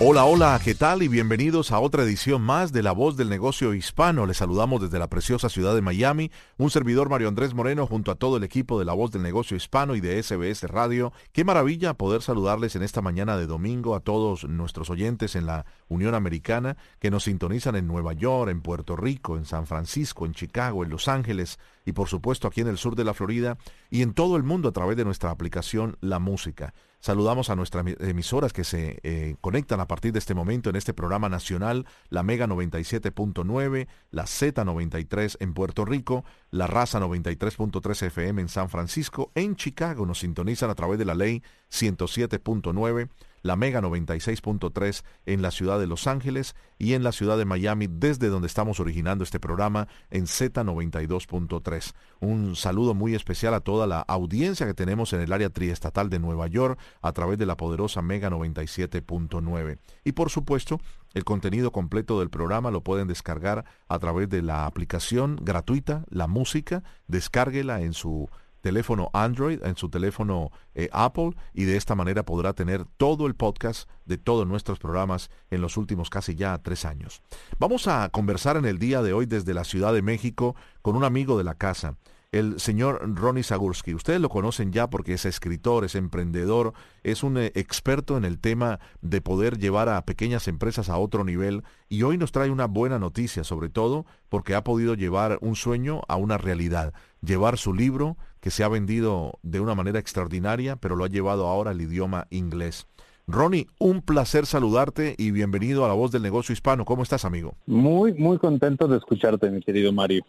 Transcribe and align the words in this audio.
Hola, 0.00 0.26
hola, 0.26 0.60
¿qué 0.62 0.76
tal? 0.76 1.02
Y 1.02 1.08
bienvenidos 1.08 1.72
a 1.72 1.80
otra 1.80 2.04
edición 2.04 2.40
más 2.40 2.70
de 2.70 2.84
La 2.84 2.92
Voz 2.92 3.16
del 3.16 3.28
Negocio 3.28 3.74
Hispano. 3.74 4.26
Les 4.26 4.36
saludamos 4.36 4.80
desde 4.80 5.00
la 5.00 5.10
preciosa 5.10 5.48
ciudad 5.48 5.74
de 5.74 5.82
Miami, 5.82 6.30
un 6.56 6.70
servidor 6.70 7.08
Mario 7.08 7.26
Andrés 7.26 7.52
Moreno 7.52 7.84
junto 7.84 8.12
a 8.12 8.14
todo 8.14 8.36
el 8.36 8.44
equipo 8.44 8.78
de 8.78 8.84
La 8.84 8.92
Voz 8.92 9.10
del 9.10 9.22
Negocio 9.22 9.56
Hispano 9.56 9.96
y 9.96 10.00
de 10.00 10.22
SBS 10.22 10.68
Radio. 10.68 11.12
Qué 11.32 11.42
maravilla 11.42 11.94
poder 11.94 12.22
saludarles 12.22 12.76
en 12.76 12.84
esta 12.84 13.02
mañana 13.02 13.36
de 13.36 13.48
domingo 13.48 13.96
a 13.96 14.00
todos 14.00 14.44
nuestros 14.44 14.88
oyentes 14.88 15.34
en 15.34 15.46
la 15.46 15.66
Unión 15.88 16.14
Americana 16.14 16.76
que 17.00 17.10
nos 17.10 17.24
sintonizan 17.24 17.74
en 17.74 17.88
Nueva 17.88 18.12
York, 18.12 18.52
en 18.52 18.62
Puerto 18.62 18.94
Rico, 18.94 19.36
en 19.36 19.46
San 19.46 19.66
Francisco, 19.66 20.26
en 20.26 20.32
Chicago, 20.32 20.84
en 20.84 20.90
Los 20.90 21.08
Ángeles 21.08 21.58
y 21.84 21.90
por 21.90 22.06
supuesto 22.06 22.46
aquí 22.46 22.60
en 22.60 22.68
el 22.68 22.78
sur 22.78 22.94
de 22.94 23.02
la 23.02 23.14
Florida 23.14 23.58
y 23.90 24.02
en 24.02 24.14
todo 24.14 24.36
el 24.36 24.44
mundo 24.44 24.68
a 24.68 24.72
través 24.72 24.96
de 24.96 25.04
nuestra 25.04 25.32
aplicación 25.32 25.96
La 26.00 26.20
Música. 26.20 26.72
Saludamos 27.00 27.48
a 27.48 27.54
nuestras 27.54 27.86
emisoras 28.00 28.52
que 28.52 28.64
se 28.64 28.98
eh, 29.04 29.36
conectan 29.40 29.78
a 29.80 29.86
partir 29.86 30.12
de 30.12 30.18
este 30.18 30.34
momento 30.34 30.68
en 30.68 30.76
este 30.76 30.92
programa 30.92 31.28
nacional, 31.28 31.86
la 32.08 32.24
Mega 32.24 32.48
97.9, 32.48 33.86
la 34.10 34.24
Z93 34.24 35.36
en 35.38 35.54
Puerto 35.54 35.84
Rico, 35.84 36.24
la 36.50 36.66
Raza 36.66 36.98
93.3 36.98 38.06
FM 38.06 38.42
en 38.42 38.48
San 38.48 38.68
Francisco, 38.68 39.30
en 39.36 39.54
Chicago. 39.54 40.06
Nos 40.06 40.18
sintonizan 40.18 40.70
a 40.70 40.74
través 40.74 40.98
de 40.98 41.04
la 41.04 41.14
ley 41.14 41.42
107.9 41.70 43.08
la 43.42 43.56
Mega 43.56 43.80
96.3 43.80 45.04
en 45.26 45.42
la 45.42 45.50
ciudad 45.50 45.78
de 45.78 45.86
Los 45.86 46.06
Ángeles 46.06 46.54
y 46.78 46.94
en 46.94 47.02
la 47.02 47.12
ciudad 47.12 47.38
de 47.38 47.44
Miami, 47.44 47.88
desde 47.90 48.28
donde 48.28 48.46
estamos 48.46 48.80
originando 48.80 49.24
este 49.24 49.40
programa 49.40 49.88
en 50.10 50.26
Z92.3. 50.26 51.92
Un 52.20 52.56
saludo 52.56 52.94
muy 52.94 53.14
especial 53.14 53.54
a 53.54 53.60
toda 53.60 53.86
la 53.86 54.00
audiencia 54.00 54.66
que 54.66 54.74
tenemos 54.74 55.12
en 55.12 55.20
el 55.20 55.32
área 55.32 55.50
triestatal 55.50 56.10
de 56.10 56.18
Nueva 56.18 56.46
York 56.46 56.78
a 57.00 57.12
través 57.12 57.38
de 57.38 57.46
la 57.46 57.56
poderosa 57.56 58.02
Mega 58.02 58.30
97.9. 58.30 59.78
Y 60.04 60.12
por 60.12 60.30
supuesto, 60.30 60.80
el 61.14 61.24
contenido 61.24 61.72
completo 61.72 62.20
del 62.20 62.30
programa 62.30 62.70
lo 62.70 62.82
pueden 62.82 63.08
descargar 63.08 63.64
a 63.88 63.98
través 63.98 64.28
de 64.28 64.42
la 64.42 64.66
aplicación 64.66 65.38
gratuita, 65.42 66.04
la 66.10 66.26
música, 66.26 66.82
descárguela 67.06 67.80
en 67.80 67.94
su 67.94 68.28
teléfono 68.60 69.10
Android, 69.12 69.62
en 69.62 69.76
su 69.76 69.88
teléfono 69.88 70.50
eh, 70.74 70.88
Apple 70.92 71.32
y 71.54 71.64
de 71.64 71.76
esta 71.76 71.94
manera 71.94 72.24
podrá 72.24 72.52
tener 72.52 72.84
todo 72.96 73.26
el 73.26 73.34
podcast 73.34 73.88
de 74.04 74.18
todos 74.18 74.46
nuestros 74.46 74.78
programas 74.78 75.30
en 75.50 75.60
los 75.60 75.76
últimos 75.76 76.10
casi 76.10 76.34
ya 76.34 76.58
tres 76.58 76.84
años. 76.84 77.22
Vamos 77.58 77.86
a 77.88 78.08
conversar 78.10 78.56
en 78.56 78.64
el 78.64 78.78
día 78.78 79.02
de 79.02 79.12
hoy 79.12 79.26
desde 79.26 79.54
la 79.54 79.64
Ciudad 79.64 79.92
de 79.92 80.02
México 80.02 80.56
con 80.82 80.96
un 80.96 81.04
amigo 81.04 81.38
de 81.38 81.44
la 81.44 81.54
casa 81.54 81.96
el 82.30 82.60
señor 82.60 83.00
Ronnie 83.16 83.42
Zagursky. 83.42 83.94
Ustedes 83.94 84.20
lo 84.20 84.28
conocen 84.28 84.72
ya 84.72 84.90
porque 84.90 85.14
es 85.14 85.24
escritor, 85.24 85.84
es 85.84 85.94
emprendedor, 85.94 86.74
es 87.02 87.22
un 87.22 87.38
eh, 87.38 87.52
experto 87.54 88.16
en 88.16 88.24
el 88.24 88.38
tema 88.38 88.80
de 89.00 89.20
poder 89.20 89.58
llevar 89.58 89.88
a 89.88 90.04
pequeñas 90.04 90.46
empresas 90.46 90.90
a 90.90 90.98
otro 90.98 91.24
nivel 91.24 91.62
y 91.88 92.02
hoy 92.02 92.18
nos 92.18 92.32
trae 92.32 92.50
una 92.50 92.66
buena 92.66 92.98
noticia, 92.98 93.44
sobre 93.44 93.70
todo 93.70 94.04
porque 94.28 94.54
ha 94.54 94.62
podido 94.62 94.94
llevar 94.94 95.38
un 95.40 95.56
sueño 95.56 96.02
a 96.08 96.16
una 96.16 96.36
realidad, 96.36 96.92
llevar 97.22 97.56
su 97.56 97.72
libro 97.72 98.18
que 98.40 98.50
se 98.50 98.62
ha 98.62 98.68
vendido 98.68 99.38
de 99.42 99.60
una 99.60 99.74
manera 99.74 99.98
extraordinaria, 99.98 100.76
pero 100.76 100.96
lo 100.96 101.04
ha 101.04 101.08
llevado 101.08 101.46
ahora 101.46 101.70
al 101.70 101.80
idioma 101.80 102.26
inglés. 102.30 102.86
Ronnie, 103.26 103.66
un 103.78 104.00
placer 104.00 104.46
saludarte 104.46 105.14
y 105.18 105.32
bienvenido 105.32 105.84
a 105.84 105.88
la 105.88 105.94
voz 105.94 106.10
del 106.10 106.22
negocio 106.22 106.52
hispano. 106.54 106.86
¿Cómo 106.86 107.02
estás, 107.02 107.26
amigo? 107.26 107.56
Muy, 107.66 108.14
muy 108.14 108.38
contento 108.38 108.88
de 108.88 108.96
escucharte, 108.96 109.50
mi 109.50 109.60
querido 109.60 109.92
Mario. 109.92 110.24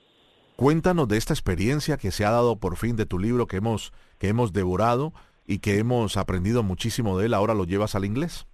Cuéntanos 0.59 1.08
de 1.08 1.16
esta 1.16 1.34
experiencia 1.34 1.96
que 1.96 2.12
se 2.12 2.25
ha 2.25 2.31
dado 2.31 2.58
por 2.58 2.75
fin 2.75 2.97
de 2.97 3.06
tu 3.06 3.18
libro 3.18 3.47
que 3.47 3.56
hemos, 3.56 3.94
que 4.18 4.28
hemos 4.28 4.52
devorado 4.52 5.14
y 5.47 5.59
que 5.59 5.78
hemos 5.78 6.18
aprendido 6.18 6.64
muchísimo 6.64 7.18
de 7.18 7.28
él. 7.28 7.34
Ahora 7.34 7.53
lo 7.53 7.64
llevas 7.64 7.96
al 7.96 8.03
inglés. 8.03 8.46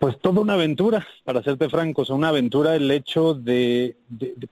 Pues 0.00 0.18
toda 0.20 0.40
una 0.40 0.54
aventura, 0.54 1.06
para 1.22 1.40
serte 1.44 1.68
franco, 1.68 2.02
es 2.02 2.10
una 2.10 2.30
aventura 2.30 2.74
el 2.74 2.90
hecho 2.90 3.34
de, 3.34 3.96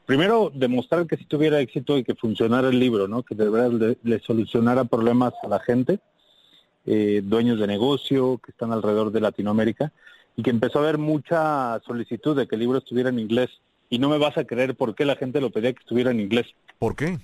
primero 0.06 0.52
demostrar 0.54 1.04
que 1.08 1.16
si 1.16 1.24
tuviera 1.24 1.58
éxito 1.58 1.98
y 1.98 2.04
que 2.04 2.14
funcionara 2.14 2.68
el 2.68 2.78
libro, 2.78 3.08
¿no? 3.08 3.24
Que 3.24 3.34
de 3.34 3.50
verdad 3.50 3.96
le, 4.04 4.20
solucionara 4.20 4.84
problemas 4.84 5.34
a 5.42 5.48
la 5.48 5.58
gente, 5.58 5.98
eh, 6.86 7.22
dueños 7.24 7.58
de 7.58 7.66
negocio 7.66 8.38
que 8.38 8.52
están 8.52 8.70
alrededor 8.70 9.10
de 9.10 9.20
Latinoamérica, 9.20 9.92
y 10.36 10.44
que 10.44 10.50
empezó 10.50 10.78
a 10.78 10.82
haber 10.82 10.98
mucha 10.98 11.80
solicitud 11.84 12.36
de 12.36 12.46
que 12.46 12.54
el 12.54 12.60
libro 12.60 12.78
estuviera 12.78 13.08
en 13.10 13.18
inglés 13.18 13.50
y 13.90 13.98
no 13.98 14.08
me 14.08 14.18
vas 14.18 14.38
a 14.38 14.44
creer 14.44 14.76
por 14.76 14.94
qué 14.94 15.04
la 15.04 15.16
gente 15.16 15.40
lo 15.40 15.50
pedía 15.50 15.72
que 15.72 15.80
estuviera 15.80 16.12
en 16.12 16.20
inglés. 16.20 16.46
¿Por 16.78 16.96
qué? 16.96 17.18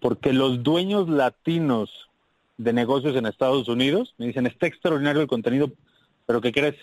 Porque 0.00 0.32
los 0.32 0.62
dueños 0.62 1.08
latinos 1.08 1.90
de 2.56 2.72
negocios 2.72 3.14
en 3.14 3.26
Estados 3.26 3.68
Unidos 3.68 4.14
me 4.18 4.26
dicen, 4.26 4.46
está 4.46 4.66
extraordinario 4.66 5.20
el 5.20 5.28
contenido, 5.28 5.70
pero 6.26 6.40
¿qué 6.40 6.50
crees? 6.50 6.76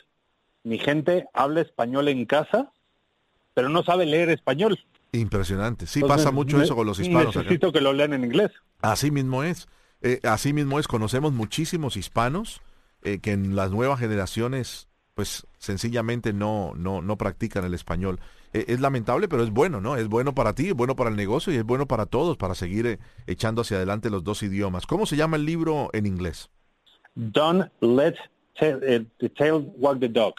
Mi 0.63 0.77
gente 0.77 1.25
habla 1.33 1.61
español 1.61 2.07
en 2.07 2.25
casa, 2.25 2.71
pero 3.53 3.67
no 3.69 3.83
sabe 3.83 4.05
leer 4.05 4.29
español. 4.29 4.79
Impresionante. 5.11 5.87
Sí, 5.87 6.01
pasa 6.01 6.31
mucho 6.31 6.61
eso 6.61 6.75
con 6.75 6.85
los 6.85 6.99
hispanos. 6.99 7.35
Necesito 7.35 7.71
que 7.71 7.81
lo 7.81 7.93
lean 7.93 8.13
en 8.13 8.23
inglés. 8.23 8.51
Así 8.81 9.11
mismo 9.11 9.43
es. 9.43 9.67
Eh, 10.01 10.19
así 10.23 10.53
mismo 10.53 10.79
es. 10.79 10.87
Conocemos 10.87 11.33
muchísimos 11.33 11.97
hispanos 11.97 12.61
eh, 13.01 13.19
que 13.19 13.31
en 13.31 13.55
las 13.55 13.71
nuevas 13.71 13.99
generaciones, 13.99 14.87
pues 15.13 15.47
sencillamente 15.57 16.33
no, 16.33 16.73
no, 16.75 17.01
no 17.01 17.17
practican 17.17 17.63
el 17.63 17.73
español. 17.73 18.19
Eh, 18.55 18.65
es 18.69 18.79
lamentable, 18.79 19.27
pero 19.27 19.43
es 19.43 19.49
bueno, 19.49 19.81
¿no? 19.81 19.97
Es 19.97 20.07
bueno 20.07 20.33
para 20.33 20.55
ti, 20.55 20.69
es 20.69 20.73
bueno 20.73 20.95
para 20.95 21.09
el 21.09 21.17
negocio 21.17 21.51
y 21.51 21.57
es 21.57 21.65
bueno 21.65 21.87
para 21.87 22.05
todos 22.05 22.37
para 22.37 22.55
seguir 22.55 22.87
eh, 22.87 22.99
echando 23.27 23.63
hacia 23.63 23.75
adelante 23.75 24.09
los 24.09 24.23
dos 24.23 24.43
idiomas. 24.43 24.85
¿Cómo 24.85 25.05
se 25.05 25.17
llama 25.17 25.35
el 25.35 25.45
libro 25.45 25.89
en 25.91 26.05
inglés? 26.05 26.49
Don't 27.15 27.69
let 27.81 28.15
eh, 28.61 29.05
the 29.19 29.27
tail 29.27 29.73
walk 29.75 29.99
the 29.99 30.07
dog. 30.07 30.35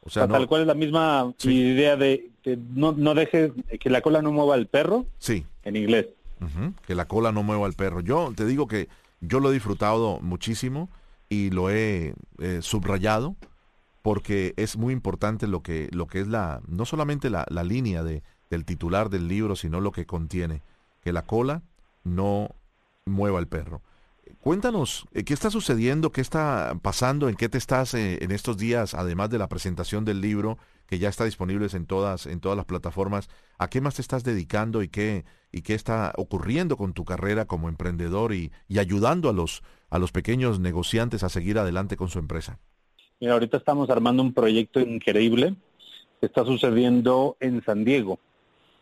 O 0.00 0.08
sea, 0.08 0.26
tal 0.26 0.46
cual 0.46 0.62
es 0.62 0.66
la 0.66 0.74
misma 0.74 1.34
idea 1.42 1.96
de 1.96 2.30
que 2.42 2.56
no, 2.56 2.92
no 2.92 3.12
deje 3.12 3.52
que 3.78 3.90
la 3.90 4.00
cola 4.00 4.22
no 4.22 4.32
mueva 4.32 4.54
al 4.54 4.66
perro. 4.66 5.04
Sí. 5.18 5.44
En 5.62 5.76
inglés. 5.76 6.06
Que 6.86 6.94
la 6.94 7.06
cola 7.06 7.32
no 7.32 7.42
mueva 7.42 7.66
al 7.66 7.74
perro. 7.74 8.00
Yo 8.00 8.32
te 8.34 8.46
digo 8.46 8.66
que 8.66 8.88
yo 9.20 9.40
lo 9.40 9.50
he 9.50 9.52
disfrutado 9.52 10.20
muchísimo 10.22 10.88
y 11.28 11.50
lo 11.50 11.68
he 11.68 12.14
subrayado 12.62 13.36
porque 14.08 14.54
es 14.56 14.78
muy 14.78 14.94
importante 14.94 15.46
lo 15.46 15.62
que, 15.62 15.90
lo 15.92 16.06
que 16.06 16.20
es 16.20 16.28
la, 16.28 16.62
no 16.66 16.86
solamente 16.86 17.28
la, 17.28 17.44
la 17.50 17.62
línea 17.62 18.02
de, 18.02 18.22
del 18.48 18.64
titular 18.64 19.10
del 19.10 19.28
libro, 19.28 19.54
sino 19.54 19.82
lo 19.82 19.92
que 19.92 20.06
contiene, 20.06 20.62
que 21.02 21.12
la 21.12 21.26
cola 21.26 21.62
no 22.04 22.54
mueva 23.04 23.38
el 23.38 23.48
perro. 23.48 23.82
Cuéntanos, 24.40 25.06
eh, 25.12 25.24
¿qué 25.24 25.34
está 25.34 25.50
sucediendo? 25.50 26.10
¿Qué 26.10 26.22
está 26.22 26.78
pasando? 26.80 27.28
¿En 27.28 27.34
qué 27.34 27.50
te 27.50 27.58
estás 27.58 27.92
eh, 27.92 28.24
en 28.24 28.30
estos 28.30 28.56
días, 28.56 28.94
además 28.94 29.28
de 29.28 29.36
la 29.36 29.50
presentación 29.50 30.06
del 30.06 30.22
libro, 30.22 30.56
que 30.86 30.98
ya 30.98 31.10
está 31.10 31.26
disponible 31.26 31.66
en 31.70 31.84
todas, 31.84 32.24
en 32.24 32.40
todas 32.40 32.56
las 32.56 32.64
plataformas? 32.64 33.28
¿A 33.58 33.68
qué 33.68 33.82
más 33.82 33.96
te 33.96 34.00
estás 34.00 34.24
dedicando 34.24 34.82
y 34.82 34.88
qué, 34.88 35.26
y 35.52 35.60
qué 35.60 35.74
está 35.74 36.14
ocurriendo 36.16 36.78
con 36.78 36.94
tu 36.94 37.04
carrera 37.04 37.44
como 37.44 37.68
emprendedor 37.68 38.32
y, 38.32 38.52
y 38.68 38.78
ayudando 38.78 39.28
a 39.28 39.34
los, 39.34 39.62
a 39.90 39.98
los 39.98 40.12
pequeños 40.12 40.60
negociantes 40.60 41.24
a 41.24 41.28
seguir 41.28 41.58
adelante 41.58 41.98
con 41.98 42.08
su 42.08 42.18
empresa? 42.18 42.58
Mira, 43.20 43.32
ahorita 43.32 43.56
estamos 43.56 43.90
armando 43.90 44.22
un 44.22 44.32
proyecto 44.32 44.78
increíble 44.78 45.54
que 46.20 46.26
está 46.26 46.44
sucediendo 46.44 47.36
en 47.40 47.64
San 47.64 47.84
Diego. 47.84 48.20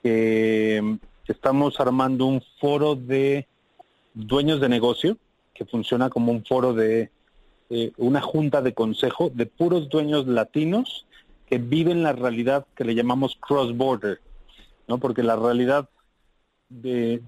estamos 0.02 1.80
armando 1.80 2.26
un 2.26 2.42
foro 2.60 2.94
de 2.94 3.46
dueños 4.12 4.60
de 4.60 4.68
negocio 4.68 5.16
que 5.54 5.64
funciona 5.64 6.10
como 6.10 6.32
un 6.32 6.44
foro 6.44 6.74
de 6.74 7.10
eh, 7.70 7.92
una 7.96 8.20
junta 8.20 8.60
de 8.60 8.74
consejo 8.74 9.30
de 9.34 9.46
puros 9.46 9.88
dueños 9.88 10.26
latinos 10.26 11.06
que 11.46 11.58
viven 11.58 12.02
la 12.02 12.12
realidad 12.12 12.66
que 12.76 12.84
le 12.84 12.94
llamamos 12.94 13.36
cross 13.40 13.74
border, 13.76 14.20
¿no? 14.86 14.98
Porque 14.98 15.22
la 15.22 15.36
realidad 15.36 15.88
de 16.68 17.22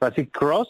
así 0.00 0.26
cross 0.26 0.68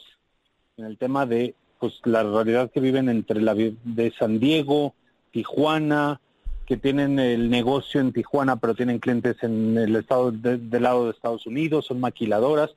en 0.77 0.85
el 0.85 0.99
tema 0.99 1.25
de 1.25 1.55
pues 1.79 1.95
la 2.05 2.23
realidad 2.23 2.71
que 2.71 2.81
viven 2.81 3.09
entre 3.09 3.41
la 3.41 3.55
de 3.55 4.13
San 4.19 4.39
Diego, 4.39 4.95
Tijuana, 5.33 6.21
que 6.67 6.77
tienen 6.77 7.19
el 7.19 7.51
negocio 7.51 8.01
en 8.01 8.13
Tijuana, 8.13 8.57
pero 8.57 8.75
tienen 8.75 8.99
clientes 8.99 9.37
en 9.43 9.77
el 9.77 9.97
estado 9.97 10.31
del 10.31 10.83
lado 10.83 11.07
de 11.07 11.11
Estados 11.11 11.47
Unidos, 11.47 11.87
son 11.87 12.01
maquiladoras 12.01 12.71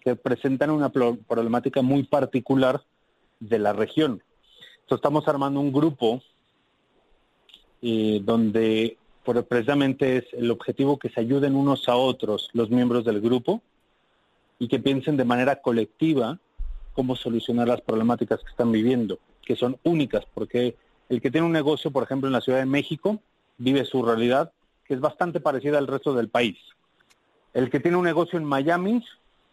que 0.00 0.16
presentan 0.16 0.70
una 0.70 0.90
problemática 0.90 1.82
muy 1.82 2.04
particular 2.04 2.82
de 3.40 3.58
la 3.58 3.72
región. 3.72 4.22
Entonces 4.80 4.96
estamos 4.96 5.26
armando 5.28 5.60
un 5.60 5.72
grupo 5.72 6.22
eh, 7.82 8.20
donde 8.22 8.98
pero 9.24 9.44
precisamente 9.44 10.18
es 10.18 10.24
el 10.34 10.50
objetivo 10.50 10.98
que 10.98 11.08
se 11.08 11.20
ayuden 11.20 11.56
unos 11.56 11.88
a 11.88 11.96
otros 11.96 12.50
los 12.52 12.70
miembros 12.70 13.04
del 13.04 13.20
grupo 13.20 13.62
y 14.58 14.68
que 14.68 14.78
piensen 14.78 15.16
de 15.16 15.24
manera 15.24 15.56
colectiva 15.56 16.38
cómo 16.92 17.16
solucionar 17.16 17.68
las 17.68 17.80
problemáticas 17.80 18.40
que 18.40 18.50
están 18.50 18.70
viviendo, 18.70 19.18
que 19.42 19.56
son 19.56 19.78
únicas, 19.82 20.24
porque 20.32 20.76
el 21.08 21.20
que 21.20 21.30
tiene 21.30 21.46
un 21.46 21.52
negocio, 21.52 21.90
por 21.90 22.02
ejemplo, 22.02 22.28
en 22.28 22.32
la 22.32 22.40
Ciudad 22.40 22.58
de 22.58 22.66
México, 22.66 23.20
vive 23.58 23.84
su 23.84 24.02
realidad, 24.02 24.52
que 24.84 24.94
es 24.94 25.00
bastante 25.00 25.40
parecida 25.40 25.78
al 25.78 25.86
resto 25.86 26.14
del 26.14 26.28
país. 26.28 26.58
El 27.52 27.70
que 27.70 27.80
tiene 27.80 27.96
un 27.96 28.04
negocio 28.04 28.38
en 28.38 28.44
Miami, 28.44 29.04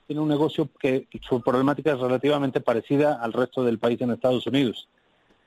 tiene 0.07 0.21
un 0.21 0.29
negocio 0.29 0.69
que 0.79 1.07
su 1.21 1.41
problemática 1.41 1.93
es 1.93 1.99
relativamente 1.99 2.61
parecida 2.61 3.13
al 3.21 3.33
resto 3.33 3.63
del 3.63 3.79
país 3.79 4.01
en 4.01 4.11
Estados 4.11 4.47
Unidos. 4.47 4.87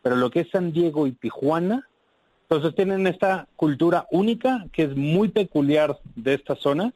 Pero 0.03 0.17
lo 0.17 0.31
que 0.31 0.41
es 0.41 0.51
San 0.51 0.73
Diego 0.73 1.07
y 1.07 1.13
Tijuana, 1.13 1.89
entonces 2.43 2.75
tienen 2.75 3.07
esta 3.07 3.49
cultura 3.57 4.07
única 4.11 4.67
que 4.73 4.85
es 4.85 4.97
muy 4.97 5.29
peculiar 5.29 5.99
de 6.15 6.35
esta 6.35 6.55
zona 6.55 6.93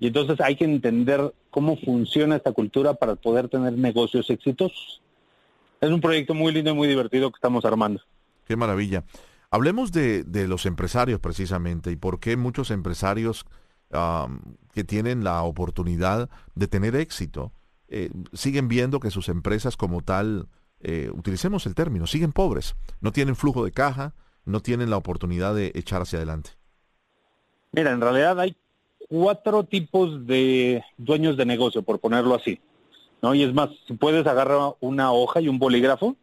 y 0.00 0.08
entonces 0.08 0.40
hay 0.40 0.56
que 0.56 0.64
entender 0.64 1.32
cómo 1.50 1.76
funciona 1.76 2.36
esta 2.36 2.52
cultura 2.52 2.94
para 2.94 3.14
poder 3.14 3.48
tener 3.48 3.72
negocios 3.72 4.28
exitosos. 4.30 5.00
Es 5.80 5.90
un 5.90 6.00
proyecto 6.00 6.34
muy 6.34 6.52
lindo 6.52 6.70
y 6.70 6.74
muy 6.74 6.88
divertido 6.88 7.30
que 7.30 7.36
estamos 7.36 7.64
armando. 7.64 8.02
Qué 8.48 8.56
maravilla. 8.56 9.04
Hablemos 9.50 9.92
de, 9.92 10.24
los 10.48 10.64
empresarios 10.64 11.20
precisamente 11.20 11.90
y 11.90 11.96
por 11.96 12.18
qué 12.18 12.38
muchos 12.38 12.70
empresarios 12.70 13.44
que 14.72 14.84
tienen 14.84 15.22
la 15.22 15.42
oportunidad 15.42 16.30
de 16.54 16.66
tener 16.66 16.96
éxito 16.96 17.52
eh, 17.88 18.10
siguen 18.32 18.68
viendo 18.68 19.00
que 19.00 19.10
sus 19.10 19.28
empresas 19.28 19.76
como 19.76 20.02
tal, 20.02 20.48
eh, 20.80 21.10
utilicemos 21.12 21.66
el 21.66 21.74
término, 21.74 22.06
siguen 22.06 22.32
pobres, 22.32 22.74
no 23.00 23.12
tienen 23.12 23.36
flujo 23.36 23.64
de 23.64 23.72
caja, 23.72 24.14
no 24.46 24.60
tienen 24.60 24.88
la 24.88 24.96
oportunidad 24.96 25.54
de 25.54 25.72
echar 25.74 26.00
hacia 26.00 26.18
adelante. 26.18 26.50
Mira, 27.72 27.92
en 27.92 28.00
realidad 28.00 28.40
hay 28.40 28.56
cuatro 29.10 29.64
tipos 29.64 30.26
de 30.26 30.82
dueños 30.96 31.36
de 31.36 31.44
negocio, 31.44 31.82
por 31.82 32.00
ponerlo 32.00 32.34
así. 32.34 32.60
¿no? 33.20 33.34
Y 33.34 33.42
es 33.42 33.52
más, 33.52 33.70
si 33.86 33.92
puedes 33.92 34.26
agarrar 34.26 34.74
una 34.80 35.12
hoja 35.12 35.42
y 35.42 35.48
un 35.48 35.58
bolígrafo 35.58 36.16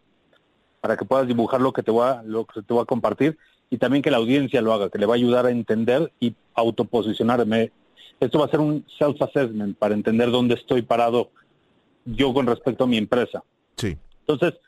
para 0.85 0.97
que 0.97 1.05
puedas 1.05 1.27
dibujar 1.27 1.61
lo 1.61 1.73
que 1.73 1.81
te 1.81 1.89
voy 1.89 2.07
a, 2.07 2.21
lo 2.21 2.45
que 2.45 2.61
te 2.61 2.71
voy 2.71 2.83
a 2.83 2.85
compartir 2.85 3.39
y 3.71 3.79
también 3.79 4.03
que 4.03 4.11
la 4.11 4.17
audiencia 4.17 4.61
lo 4.61 4.71
haga, 4.71 4.91
que 4.91 4.99
le 4.99 5.07
va 5.07 5.15
a 5.15 5.17
ayudar 5.17 5.47
a 5.47 5.49
entender 5.49 6.11
y 6.19 6.35
autoposicionarme. 6.53 7.71
Esto 8.19 8.37
va 8.37 8.45
a 8.45 8.49
ser 8.49 8.59
un 8.59 8.85
self-assessment 8.99 9.79
para 9.79 9.95
entender 9.95 10.29
dónde 10.29 10.53
estoy 10.53 10.83
parado 10.83 11.31
yo 12.05 12.35
con 12.35 12.45
respecto 12.45 12.83
a 12.83 12.87
mi 12.87 12.97
empresa. 12.97 13.43
Sí. 13.77 13.97
Entonces, 14.27 14.59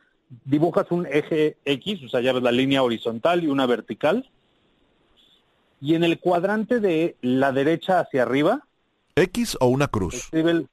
dibujas 0.44 0.90
un 0.90 1.06
eje 1.06 1.58
X, 1.64 2.06
o 2.06 2.10
sea, 2.10 2.20
ya 2.22 2.34
ves 2.34 2.42
la 2.42 2.52
línea 2.52 2.82
horizontal 2.82 3.44
y 3.44 3.48
una 3.48 3.68
vertical, 3.68 4.28
y 5.80 5.94
en 5.94 6.04
el 6.04 6.18
cuadrante 6.20 6.80
de 6.80 7.16
la 7.22 7.52
derecha 7.52 8.00
hacia 8.00 8.24
arriba. 8.24 8.66
¿X 9.16 9.56
o 9.60 9.68
una 9.68 9.88
cruz? 9.88 10.16
Escribe 10.16 10.66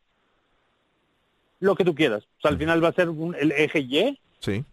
lo 1.60 1.74
que 1.74 1.84
tú 1.84 1.94
quieras. 1.94 2.24
O 2.38 2.40
sea, 2.40 2.50
al 2.50 2.56
final 2.56 2.82
va 2.82 2.88
a 2.88 2.94
ser 2.94 3.10
el 3.38 3.52
eje 3.52 3.80
Y. 3.80 4.18
Sí. 4.38 4.64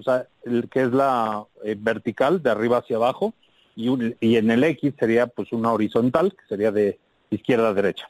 O 0.00 0.02
sea, 0.02 0.26
el 0.44 0.68
que 0.68 0.82
es 0.82 0.92
la 0.92 1.44
eh, 1.64 1.76
vertical 1.78 2.42
de 2.42 2.50
arriba 2.50 2.78
hacia 2.78 2.96
abajo. 2.96 3.34
Y, 3.76 3.88
y 4.20 4.36
en 4.36 4.50
el 4.50 4.64
X 4.64 4.94
sería 4.98 5.26
pues 5.28 5.52
una 5.52 5.72
horizontal, 5.72 6.32
que 6.32 6.46
sería 6.48 6.72
de 6.72 6.98
izquierda 7.30 7.68
a 7.68 7.74
derecha. 7.74 8.08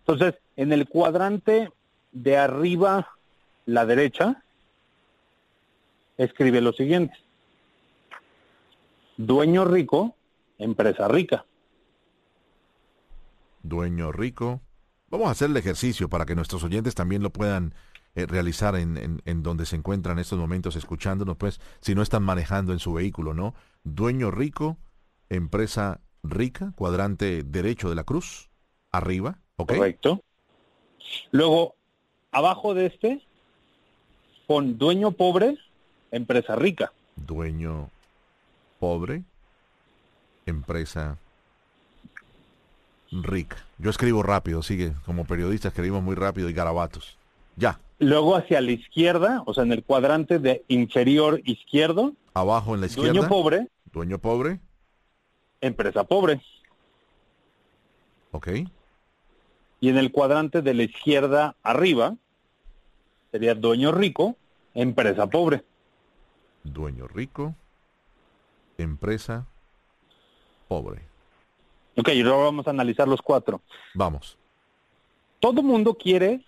Entonces, 0.00 0.34
en 0.56 0.72
el 0.72 0.88
cuadrante 0.88 1.70
de 2.12 2.36
arriba, 2.36 3.08
la 3.64 3.86
derecha, 3.86 4.42
escribe 6.18 6.60
lo 6.60 6.72
siguiente. 6.72 7.14
Dueño 9.16 9.64
rico 9.64 10.14
empresa 10.58 11.08
rica. 11.08 11.44
Dueño 13.62 14.12
rico. 14.12 14.60
Vamos 15.10 15.28
a 15.28 15.30
hacer 15.30 15.50
el 15.50 15.56
ejercicio 15.56 16.08
para 16.08 16.26
que 16.26 16.34
nuestros 16.34 16.62
oyentes 16.64 16.94
también 16.94 17.22
lo 17.22 17.30
puedan 17.30 17.74
eh, 18.18 18.26
realizar 18.26 18.74
en, 18.74 19.22
en, 19.24 19.42
donde 19.44 19.64
se 19.64 19.76
encuentran 19.76 20.18
en 20.18 20.22
estos 20.22 20.40
momentos 20.40 20.74
escuchándonos, 20.74 21.36
pues 21.36 21.60
si 21.80 21.94
no 21.94 22.02
están 22.02 22.24
manejando 22.24 22.72
en 22.72 22.80
su 22.80 22.92
vehículo, 22.92 23.32
¿no? 23.32 23.54
Dueño 23.84 24.32
rico, 24.32 24.76
empresa 25.28 26.00
rica, 26.24 26.72
cuadrante 26.74 27.44
derecho 27.44 27.88
de 27.88 27.94
la 27.94 28.02
cruz, 28.02 28.50
arriba, 28.90 29.38
¿ok? 29.54 29.76
Correcto. 29.76 30.20
Luego, 31.30 31.76
abajo 32.32 32.74
de 32.74 32.86
este, 32.86 33.22
pon 34.48 34.78
dueño 34.78 35.12
pobre, 35.12 35.56
empresa 36.10 36.56
rica. 36.56 36.92
Dueño 37.14 37.88
pobre, 38.80 39.22
empresa 40.44 41.18
rica. 43.12 43.64
Yo 43.78 43.90
escribo 43.90 44.24
rápido, 44.24 44.64
sigue, 44.64 44.92
como 45.06 45.24
periodista 45.24 45.68
escribimos 45.68 46.02
muy 46.02 46.16
rápido 46.16 46.50
y 46.50 46.52
garabatos. 46.52 47.16
Ya. 47.54 47.78
Luego 47.98 48.36
hacia 48.36 48.60
la 48.60 48.70
izquierda, 48.70 49.42
o 49.44 49.54
sea, 49.54 49.64
en 49.64 49.72
el 49.72 49.82
cuadrante 49.82 50.38
de 50.38 50.64
inferior 50.68 51.40
izquierdo. 51.44 52.12
Abajo 52.34 52.74
en 52.74 52.80
la 52.80 52.86
izquierda. 52.86 53.12
Dueño 53.12 53.28
pobre. 53.28 53.68
Dueño 53.92 54.18
pobre. 54.18 54.60
Empresa 55.60 56.04
pobre. 56.04 56.40
Ok. 58.30 58.48
Y 59.80 59.88
en 59.88 59.96
el 59.96 60.12
cuadrante 60.12 60.62
de 60.62 60.74
la 60.74 60.84
izquierda 60.84 61.56
arriba 61.62 62.16
sería 63.30 63.54
dueño 63.54 63.92
rico, 63.92 64.36
empresa 64.74 65.26
pobre. 65.28 65.64
Dueño 66.64 67.06
rico, 67.08 67.54
empresa 68.76 69.46
pobre. 70.66 71.02
Ok, 71.96 72.08
y 72.10 72.22
luego 72.22 72.44
vamos 72.44 72.66
a 72.66 72.70
analizar 72.70 73.08
los 73.08 73.22
cuatro. 73.22 73.60
Vamos. 73.94 74.36
Todo 75.40 75.62
mundo 75.62 75.94
quiere, 75.94 76.44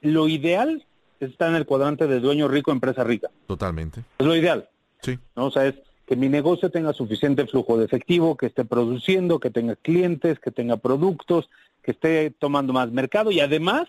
lo 0.00 0.28
ideal 0.28 0.84
está 1.20 1.48
en 1.48 1.54
el 1.54 1.66
cuadrante 1.66 2.06
de 2.06 2.20
dueño 2.20 2.48
rico, 2.48 2.70
empresa 2.70 3.04
rica. 3.04 3.30
Totalmente. 3.46 4.02
Es 4.18 4.26
lo 4.26 4.36
ideal. 4.36 4.68
Sí. 5.02 5.18
¿no? 5.36 5.46
O 5.46 5.50
sea, 5.50 5.66
es 5.66 5.74
que 6.06 6.16
mi 6.16 6.28
negocio 6.28 6.70
tenga 6.70 6.92
suficiente 6.92 7.46
flujo 7.46 7.76
de 7.78 7.84
efectivo, 7.84 8.36
que 8.36 8.46
esté 8.46 8.64
produciendo, 8.64 9.40
que 9.40 9.50
tenga 9.50 9.76
clientes, 9.76 10.38
que 10.38 10.50
tenga 10.50 10.76
productos, 10.76 11.50
que 11.82 11.92
esté 11.92 12.30
tomando 12.30 12.72
más 12.72 12.90
mercado 12.90 13.30
y 13.30 13.40
además 13.40 13.88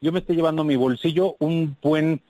yo 0.00 0.12
me 0.12 0.20
esté 0.20 0.34
llevando 0.34 0.62
a 0.62 0.64
mi 0.64 0.76
bolsillo 0.76 1.36
un 1.38 1.76
buen 1.82 2.20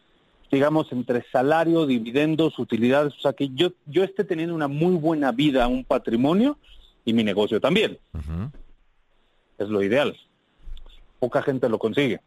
digamos, 0.50 0.90
entre 0.92 1.24
salario, 1.30 1.86
dividendos, 1.86 2.58
utilidades, 2.58 3.14
o 3.18 3.20
sea, 3.20 3.32
que 3.32 3.50
yo, 3.50 3.72
yo 3.86 4.02
esté 4.02 4.24
teniendo 4.24 4.54
una 4.54 4.68
muy 4.68 4.96
buena 4.96 5.32
vida, 5.32 5.68
un 5.68 5.84
patrimonio 5.84 6.58
y 7.04 7.12
mi 7.12 7.24
negocio 7.24 7.60
también. 7.60 7.98
Es 9.58 9.68
lo 9.68 9.82
ideal. 9.82 10.16
Poca 11.18 11.42
gente 11.42 11.68
lo 11.68 11.78
consigue. 11.78 12.20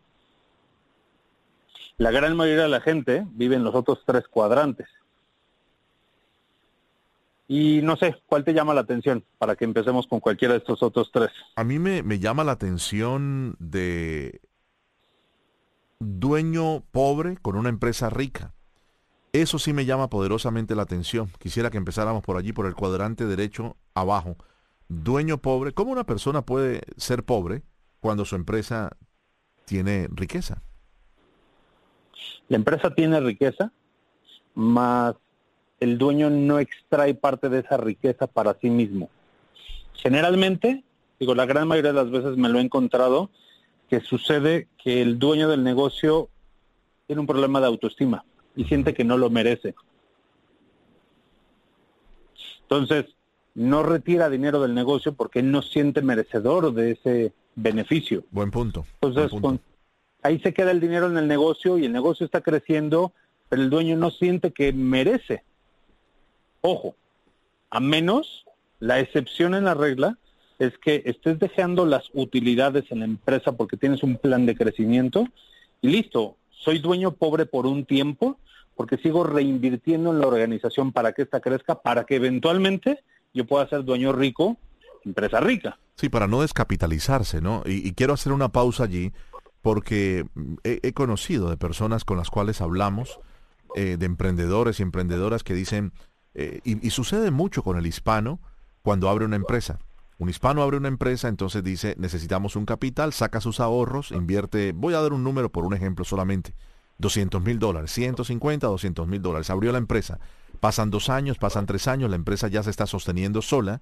La 2.02 2.10
gran 2.10 2.36
mayoría 2.36 2.64
de 2.64 2.70
la 2.70 2.82
gente 2.82 3.28
vive 3.34 3.56
en 3.56 3.64
los 3.64 3.76
otros 3.76 4.00
tres 4.08 4.28
cuadrantes. 4.28 4.88
Y 7.48 7.82
no 7.84 7.96
sé, 7.96 8.16
¿cuál 8.26 8.44
te 8.44 8.56
llama 8.56 8.74
la 8.74 8.82
atención 8.82 9.24
para 9.38 9.56
que 9.56 9.66
empecemos 9.66 10.08
con 10.08 10.20
cualquiera 10.20 10.56
de 10.56 10.62
estos 10.62 10.82
otros 10.82 11.12
tres? 11.14 11.30
A 11.56 11.64
mí 11.64 11.78
me, 11.78 12.02
me 12.02 12.18
llama 12.18 12.44
la 12.44 12.54
atención 12.54 13.56
de 13.60 14.42
dueño 16.00 16.82
pobre 16.90 17.38
con 17.40 17.56
una 17.56 17.70
empresa 17.70 18.10
rica. 18.10 18.52
Eso 19.32 19.60
sí 19.60 19.72
me 19.72 19.86
llama 19.86 20.10
poderosamente 20.10 20.74
la 20.74 20.82
atención. 20.82 21.30
Quisiera 21.38 21.70
que 21.70 21.78
empezáramos 21.78 22.24
por 22.24 22.36
allí, 22.36 22.52
por 22.52 22.66
el 22.66 22.74
cuadrante 22.74 23.28
derecho 23.28 23.78
abajo. 23.94 24.38
Dueño 24.88 25.38
pobre. 25.38 25.72
¿Cómo 25.72 25.92
una 25.92 26.08
persona 26.08 26.42
puede 26.48 26.82
ser 26.98 27.24
pobre 27.26 27.62
cuando 28.00 28.26
su 28.26 28.36
empresa 28.36 28.98
tiene 29.66 30.08
riqueza? 30.10 30.64
La 32.52 32.58
empresa 32.58 32.94
tiene 32.94 33.18
riqueza, 33.22 33.72
más 34.56 35.16
el 35.80 35.98
dueño 35.98 36.30
no 36.30 36.60
extrae 36.60 37.14
parte 37.16 37.48
de 37.48 37.60
esa 37.60 37.78
riqueza 37.78 38.28
para 38.28 38.58
sí 38.60 38.70
mismo. 38.70 39.10
Generalmente, 39.94 40.84
digo, 41.18 41.34
la 41.34 41.46
gran 41.46 41.66
mayoría 41.70 41.94
de 41.94 42.04
las 42.04 42.12
veces 42.12 42.36
me 42.36 42.50
lo 42.50 42.60
he 42.60 42.62
encontrado, 42.62 43.30
que 43.88 44.02
sucede 44.02 44.68
que 44.84 45.02
el 45.02 45.18
dueño 45.18 45.48
del 45.48 45.64
negocio 45.64 46.28
tiene 47.08 47.22
un 47.22 47.26
problema 47.26 47.62
de 47.62 47.68
autoestima 47.68 48.26
y 48.54 48.66
siente 48.66 48.94
que 48.94 49.06
no 49.06 49.18
lo 49.18 49.30
merece. 49.30 49.74
Entonces, 52.64 53.06
no 53.56 53.82
retira 53.82 54.30
dinero 54.30 54.62
del 54.62 54.74
negocio 54.74 55.14
porque 55.14 55.42
no 55.42 55.62
siente 55.62 56.02
merecedor 56.02 56.74
de 56.74 56.92
ese 56.92 57.34
beneficio. 57.56 58.26
Buen 58.30 58.52
punto. 58.52 58.86
Entonces, 59.02 59.40
ahí 60.22 60.40
se 60.40 60.54
queda 60.54 60.72
el 60.72 60.80
dinero 60.80 61.08
en 61.08 61.18
el 61.18 61.28
negocio 61.28 61.78
y 61.78 61.86
el 61.86 61.94
negocio 61.94 62.26
está 62.26 62.42
creciendo, 62.42 63.12
pero 63.50 63.62
el 63.62 63.70
dueño 63.70 63.98
no 63.98 64.12
siente 64.12 64.52
que 64.52 64.74
merece. 64.74 65.44
Ojo, 66.62 66.96
a 67.70 67.80
menos 67.80 68.46
la 68.80 69.00
excepción 69.00 69.56
en 69.56 69.66
la 69.66 69.74
regla 69.74 70.18
es 70.60 70.78
que 70.78 71.02
estés 71.06 71.40
dejando 71.40 71.86
las 71.86 72.10
utilidades 72.14 72.86
en 72.92 73.00
la 73.00 73.06
empresa 73.06 73.54
porque 73.54 73.78
tienes 73.78 74.04
un 74.04 74.18
plan 74.18 74.46
de 74.46 74.56
crecimiento 74.56 75.28
y 75.82 75.90
listo, 75.90 76.38
soy 76.52 76.80
dueño 76.80 77.14
pobre 77.14 77.46
por 77.46 77.66
un 77.66 77.86
tiempo 77.86 78.38
porque 78.76 78.98
sigo 78.98 79.24
reinvirtiendo 79.24 80.12
en 80.12 80.20
la 80.20 80.28
organización 80.28 80.92
para 80.92 81.14
que 81.14 81.24
ésta 81.24 81.40
crezca, 81.40 81.82
para 81.82 82.04
que 82.04 82.16
eventualmente 82.16 83.04
yo 83.34 83.46
pueda 83.46 83.68
ser 83.68 83.84
dueño 83.84 84.12
rico 84.12 84.58
empresa 85.06 85.40
rica. 85.40 85.78
Sí, 85.96 86.10
para 86.10 86.28
no 86.28 86.42
descapitalizarse, 86.42 87.42
¿no? 87.42 87.64
Y, 87.66 87.94
quiero 87.94 88.14
hacer 88.14 88.32
una 88.32 88.50
pausa 88.50 88.84
allí 88.86 89.12
porque 89.62 90.26
he, 90.64 90.94
conocido 90.94 91.50
de 91.50 91.58
personas 91.58 92.04
con 92.04 92.18
las 92.18 92.30
cuales 92.30 92.62
hablamos, 92.62 93.20
eh, 93.76 93.98
de 93.98 94.06
emprendedores 94.06 94.80
y 94.80 94.84
emprendedoras 94.84 95.44
que 95.44 95.54
dicen, 95.54 95.94
eh, 96.34 96.62
y, 96.64 96.90
sucede 96.90 97.32
mucho 97.32 97.64
con 97.64 97.78
el 97.78 97.86
hispano 97.86 98.40
cuando 98.82 99.10
abre 99.10 99.26
una 99.26 99.36
empresa. 99.36 99.80
Un 100.18 100.30
hispano 100.30 100.62
abre 100.62 100.78
una 100.78 100.88
empresa, 100.88 101.28
entonces 101.28 101.64
dice, 101.64 101.96
necesitamos 101.98 102.56
un 102.56 102.66
capital, 102.66 103.14
saca 103.14 103.42
sus 103.42 103.60
ahorros, 103.60 104.12
invierte, 104.12 104.72
voy 104.72 104.94
a 104.94 105.02
dar 105.02 105.14
un 105.14 105.24
número 105.24 105.52
por 105.52 105.66
un 105.66 105.74
ejemplo 105.74 106.06
solamente, 106.06 106.54
200 107.00 107.42
mil 107.42 107.60
dólares, 107.60 107.92
150, 107.92 108.68
200 108.68 109.08
mil 109.08 109.22
dólares. 109.22 109.50
Abrió 109.50 109.72
la 109.72 109.80
empresa. 109.80 110.20
Pasan 110.60 110.92
dos 110.92 111.10
años, 111.10 111.40
pasan 111.40 111.66
tres 111.66 111.88
años, 111.88 112.10
la 112.10 112.16
empresa 112.16 112.48
ya 112.48 112.62
se 112.62 112.70
está 112.70 112.86
sosteniendo 112.86 113.42
sola. 113.42 113.82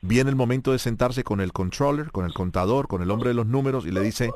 Viene 0.00 0.30
el 0.30 0.36
momento 0.36 0.70
de 0.70 0.78
sentarse 0.78 1.24
con 1.24 1.40
el 1.40 1.52
controller, 1.52 2.12
con 2.12 2.24
el 2.24 2.32
contador, 2.32 2.86
con 2.86 3.02
el 3.02 3.10
hombre 3.10 3.30
de 3.30 3.34
los 3.34 3.46
números 3.46 3.84
y 3.84 3.90
le 3.90 4.00
dice, 4.00 4.30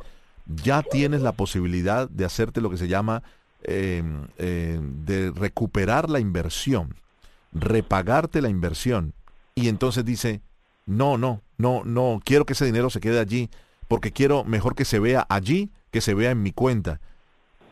ya 0.47 0.83
tienes 0.83 1.23
la 1.23 1.33
posibilidad 1.33 2.09
de 2.09 2.25
hacerte 2.25 2.61
lo 2.61 2.71
que 2.71 2.77
se 2.77 2.89
llama 2.89 3.23
em, 3.63 4.27
em, 4.39 5.05
de 5.05 5.31
recuperar 5.31 6.11
la 6.11 6.21
inversión, 6.21 6.97
repagarte 7.53 8.43
la 8.43 8.49
inversión. 8.49 9.15
Y 9.55 9.69
entonces 9.69 10.05
dice, 10.05 10.43
no, 10.87 11.17
no, 11.17 11.43
no, 11.57 11.83
no, 11.85 12.21
quiero 12.25 12.45
que 12.45 12.53
ese 12.53 12.67
dinero 12.67 12.91
se 12.91 13.01
quede 13.01 13.21
allí, 13.21 13.49
porque 13.89 14.13
quiero 14.13 14.45
mejor 14.45 14.75
que 14.75 14.85
se 14.85 14.99
vea 14.99 15.27
allí 15.29 15.71
que 15.95 16.01
se 16.01 16.15
vea 16.15 16.33
en 16.33 16.43
mi 16.43 16.51
cuenta. 16.51 17.01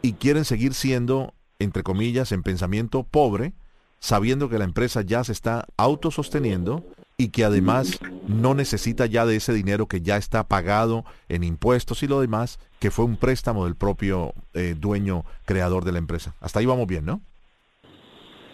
Y 0.00 0.12
quieren 0.12 0.44
seguir 0.44 0.74
siendo, 0.74 1.34
entre 1.58 1.82
comillas, 1.82 2.30
en 2.30 2.44
pensamiento 2.44 3.02
pobre, 3.02 3.52
sabiendo 3.98 4.48
que 4.48 4.58
la 4.58 4.64
empresa 4.64 5.02
ya 5.02 5.24
se 5.24 5.32
está 5.32 5.66
autososteniendo 5.76 6.84
y 7.22 7.28
que 7.28 7.44
además 7.44 8.00
no 8.26 8.52
necesita 8.52 9.06
ya 9.06 9.24
de 9.24 9.36
ese 9.36 9.52
dinero 9.52 9.86
que 9.86 10.00
ya 10.00 10.16
está 10.16 10.48
pagado 10.48 11.04
en 11.28 11.44
impuestos 11.44 12.02
y 12.02 12.08
lo 12.08 12.20
demás, 12.20 12.58
que 12.80 12.90
fue 12.90 13.04
un 13.04 13.16
préstamo 13.16 13.64
del 13.64 13.76
propio 13.76 14.34
eh, 14.54 14.74
dueño 14.76 15.24
creador 15.44 15.84
de 15.84 15.92
la 15.92 15.98
empresa. 15.98 16.34
Hasta 16.40 16.58
ahí 16.58 16.66
vamos 16.66 16.88
bien, 16.88 17.04
¿no? 17.04 17.20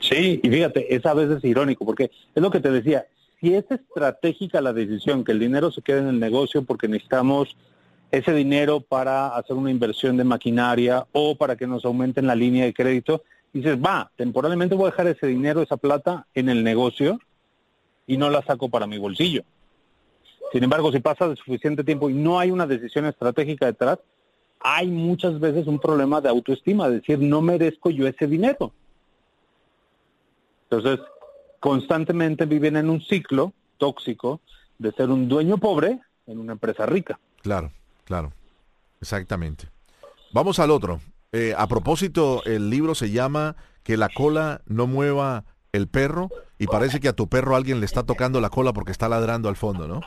Sí, 0.01 0.39
y 0.43 0.51
fíjate, 0.51 0.95
es 0.95 1.07
a 1.07 1.15
veces 1.15 1.43
irónico, 1.45 1.87
porque 1.87 2.11
es 2.35 2.43
lo 2.43 2.51
que 2.51 2.61
te 2.61 2.71
decía, 2.71 3.07
si 3.41 3.55
es 3.55 3.65
estratégica 3.71 4.61
la 4.61 4.75
decisión, 4.75 5.25
que 5.25 5.33
el 5.33 5.39
dinero 5.39 5.73
se 5.73 5.81
quede 5.81 6.01
en 6.01 6.09
el 6.09 6.21
negocio 6.21 6.63
porque 6.63 6.89
necesitamos 6.89 7.57
ese 8.11 8.35
dinero 8.35 8.81
para 8.81 9.29
hacer 9.29 9.57
una 9.57 9.71
inversión 9.71 10.19
de 10.19 10.25
maquinaria 10.25 11.07
o 11.13 11.37
para 11.37 11.57
que 11.57 11.67
nos 11.67 11.87
aumenten 11.87 12.27
la 12.27 12.35
línea 12.35 12.67
de 12.67 12.75
crédito, 12.75 13.23
dices, 13.55 13.79
va, 13.79 14.11
temporalmente 14.17 14.75
voy 14.75 14.89
a 14.89 14.91
dejar 14.91 15.07
ese 15.07 15.27
dinero, 15.27 15.63
esa 15.63 15.79
plata 15.79 16.27
en 16.35 16.51
el 16.51 16.63
negocio 16.63 17.19
y 18.09 18.17
no 18.17 18.31
la 18.31 18.43
saco 18.43 18.69
para 18.69 18.89
mi 18.89 18.99
bolsillo. 18.99 19.45
Sin 20.51 20.65
embargo, 20.65 20.91
si 20.91 20.99
pasa 20.99 21.29
de 21.29 21.37
suficiente 21.37 21.85
tiempo 21.85 22.11
y 22.11 22.15
no 22.15 22.41
hay 22.41 22.51
una 22.51 22.67
decisión 22.67 23.05
estratégica 23.05 23.67
detrás, 23.67 23.99
hay 24.61 24.89
muchas 24.89 25.39
veces 25.39 25.67
un 25.67 25.79
problema 25.79 26.21
de 26.21 26.31
autoestima, 26.31 26.89
decir, 26.89 27.21
no 27.21 27.43
merezco 27.43 27.91
yo 27.91 28.09
ese 28.09 28.27
dinero. 28.27 28.73
Entonces, 30.71 31.01
constantemente 31.61 32.47
viven 32.47 32.77
en 32.77 32.89
un 32.89 33.01
ciclo 33.03 33.53
tóxico 33.77 34.41
de 34.79 34.91
ser 34.93 35.11
un 35.11 35.29
dueño 35.29 35.59
pobre 35.59 36.01
en 36.27 36.39
una 36.39 36.53
empresa 36.53 36.87
rica. 36.87 37.21
Claro, 37.43 37.71
claro, 38.05 38.33
exactamente. 39.03 39.69
Vamos 40.33 40.59
al 40.59 40.71
otro. 40.71 41.01
Eh, 41.33 41.55
a 41.57 41.67
propósito, 41.67 42.43
el 42.47 42.71
libro 42.71 42.95
se 42.95 43.11
llama 43.11 43.57
Que 43.83 43.99
la 43.99 44.09
cola 44.09 44.63
no 44.67 44.87
mueva 44.87 45.45
el 45.73 45.89
perro 45.89 46.31
y 46.59 46.67
parece 46.67 47.01
que 47.01 47.09
a 47.09 47.13
tu 47.13 47.29
perro 47.29 47.57
alguien 47.57 47.81
le 47.81 47.87
está 47.87 48.05
tocando 48.05 48.41
la 48.41 48.51
cola 48.51 48.73
porque 48.73 48.93
está 48.93 49.09
ladrando 49.09 49.49
al 49.49 49.57
fondo, 49.57 49.87
¿no? 49.87 50.01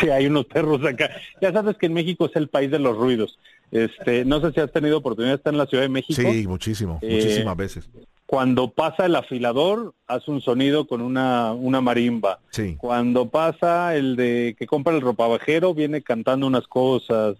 Sí, 0.00 0.08
hay 0.08 0.26
unos 0.26 0.46
perros 0.46 0.84
acá. 0.84 1.10
Ya 1.40 1.52
sabes 1.52 1.76
que 1.76 1.86
en 1.86 1.94
México 1.94 2.26
es 2.26 2.36
el 2.36 2.48
país 2.48 2.70
de 2.70 2.78
los 2.78 2.96
ruidos. 2.96 3.38
Este, 3.70 4.24
no 4.24 4.40
sé 4.40 4.52
si 4.52 4.60
has 4.60 4.72
tenido 4.72 4.98
oportunidad 4.98 5.32
de 5.32 5.36
estar 5.36 5.52
en 5.52 5.58
la 5.58 5.66
Ciudad 5.66 5.82
de 5.82 5.88
México. 5.88 6.20
Sí, 6.20 6.46
muchísimo, 6.46 6.98
eh, 7.02 7.16
muchísimas 7.16 7.56
veces. 7.56 7.88
Cuando 8.26 8.70
pasa 8.70 9.06
el 9.06 9.16
afilador, 9.16 9.94
hace 10.06 10.30
un 10.30 10.40
sonido 10.40 10.86
con 10.86 11.02
una, 11.02 11.52
una 11.52 11.80
marimba. 11.80 12.40
Sí. 12.50 12.76
Cuando 12.78 13.28
pasa 13.28 13.94
el 13.96 14.16
de 14.16 14.56
que 14.58 14.66
compra 14.66 14.94
el 14.94 15.00
ropavajero, 15.00 15.74
viene 15.74 16.02
cantando 16.02 16.46
unas 16.46 16.66
cosas. 16.66 17.36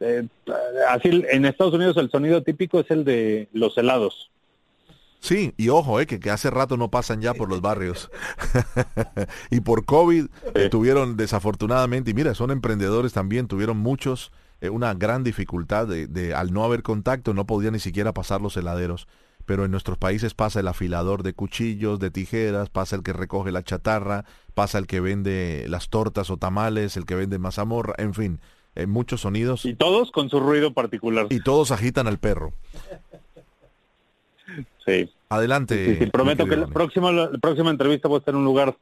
Eh, 0.00 0.26
así 0.88 1.22
en 1.30 1.46
Estados 1.46 1.74
Unidos 1.74 1.96
el 1.96 2.10
sonido 2.10 2.42
típico 2.42 2.80
es 2.80 2.90
el 2.90 3.04
de 3.04 3.48
los 3.52 3.78
helados. 3.78 4.30
Sí, 5.22 5.54
y 5.56 5.68
ojo, 5.68 6.00
eh, 6.00 6.06
que, 6.06 6.18
que, 6.18 6.30
hace 6.30 6.50
rato 6.50 6.76
no 6.76 6.90
pasan 6.90 7.20
ya 7.20 7.32
por 7.32 7.48
los 7.48 7.60
barrios. 7.60 8.10
y 9.52 9.60
por 9.60 9.84
COVID 9.84 10.26
eh, 10.56 10.68
tuvieron 10.68 11.16
desafortunadamente, 11.16 12.10
y 12.10 12.14
mira, 12.14 12.34
son 12.34 12.50
emprendedores 12.50 13.12
también, 13.12 13.46
tuvieron 13.46 13.76
muchos, 13.76 14.32
eh, 14.60 14.68
una 14.68 14.94
gran 14.94 15.22
dificultad 15.22 15.86
de, 15.86 16.08
de, 16.08 16.34
al 16.34 16.52
no 16.52 16.64
haber 16.64 16.82
contacto, 16.82 17.34
no 17.34 17.46
podían 17.46 17.74
ni 17.74 17.78
siquiera 17.78 18.12
pasar 18.12 18.40
los 18.40 18.56
heladeros. 18.56 19.06
Pero 19.44 19.64
en 19.64 19.70
nuestros 19.70 19.96
países 19.96 20.34
pasa 20.34 20.58
el 20.58 20.66
afilador 20.66 21.22
de 21.22 21.34
cuchillos, 21.34 22.00
de 22.00 22.10
tijeras, 22.10 22.68
pasa 22.68 22.96
el 22.96 23.04
que 23.04 23.12
recoge 23.12 23.52
la 23.52 23.62
chatarra, 23.62 24.24
pasa 24.54 24.78
el 24.78 24.88
que 24.88 24.98
vende 24.98 25.66
las 25.68 25.88
tortas 25.88 26.30
o 26.30 26.36
tamales, 26.36 26.96
el 26.96 27.06
que 27.06 27.14
vende 27.14 27.38
mazamorra, 27.38 27.94
en 27.98 28.14
fin, 28.14 28.40
muchos 28.88 29.20
sonidos. 29.20 29.64
Y 29.64 29.74
todos 29.74 30.10
con 30.10 30.30
su 30.30 30.40
ruido 30.40 30.74
particular. 30.74 31.26
Y 31.30 31.40
todos 31.40 31.70
agitan 31.70 32.06
al 32.06 32.18
perro. 32.18 32.54
Sí. 34.86 35.10
Adelante. 35.28 35.98
Sí, 35.98 36.06
prometo 36.06 36.46
que 36.46 36.56
la 36.56 36.66
próxima, 36.66 37.10
la 37.12 37.30
próxima 37.30 37.70
entrevista 37.70 38.08
va 38.08 38.16
a 38.16 38.18
estar 38.18 38.34
en 38.34 38.40
un 38.40 38.44
lugar 38.44 38.76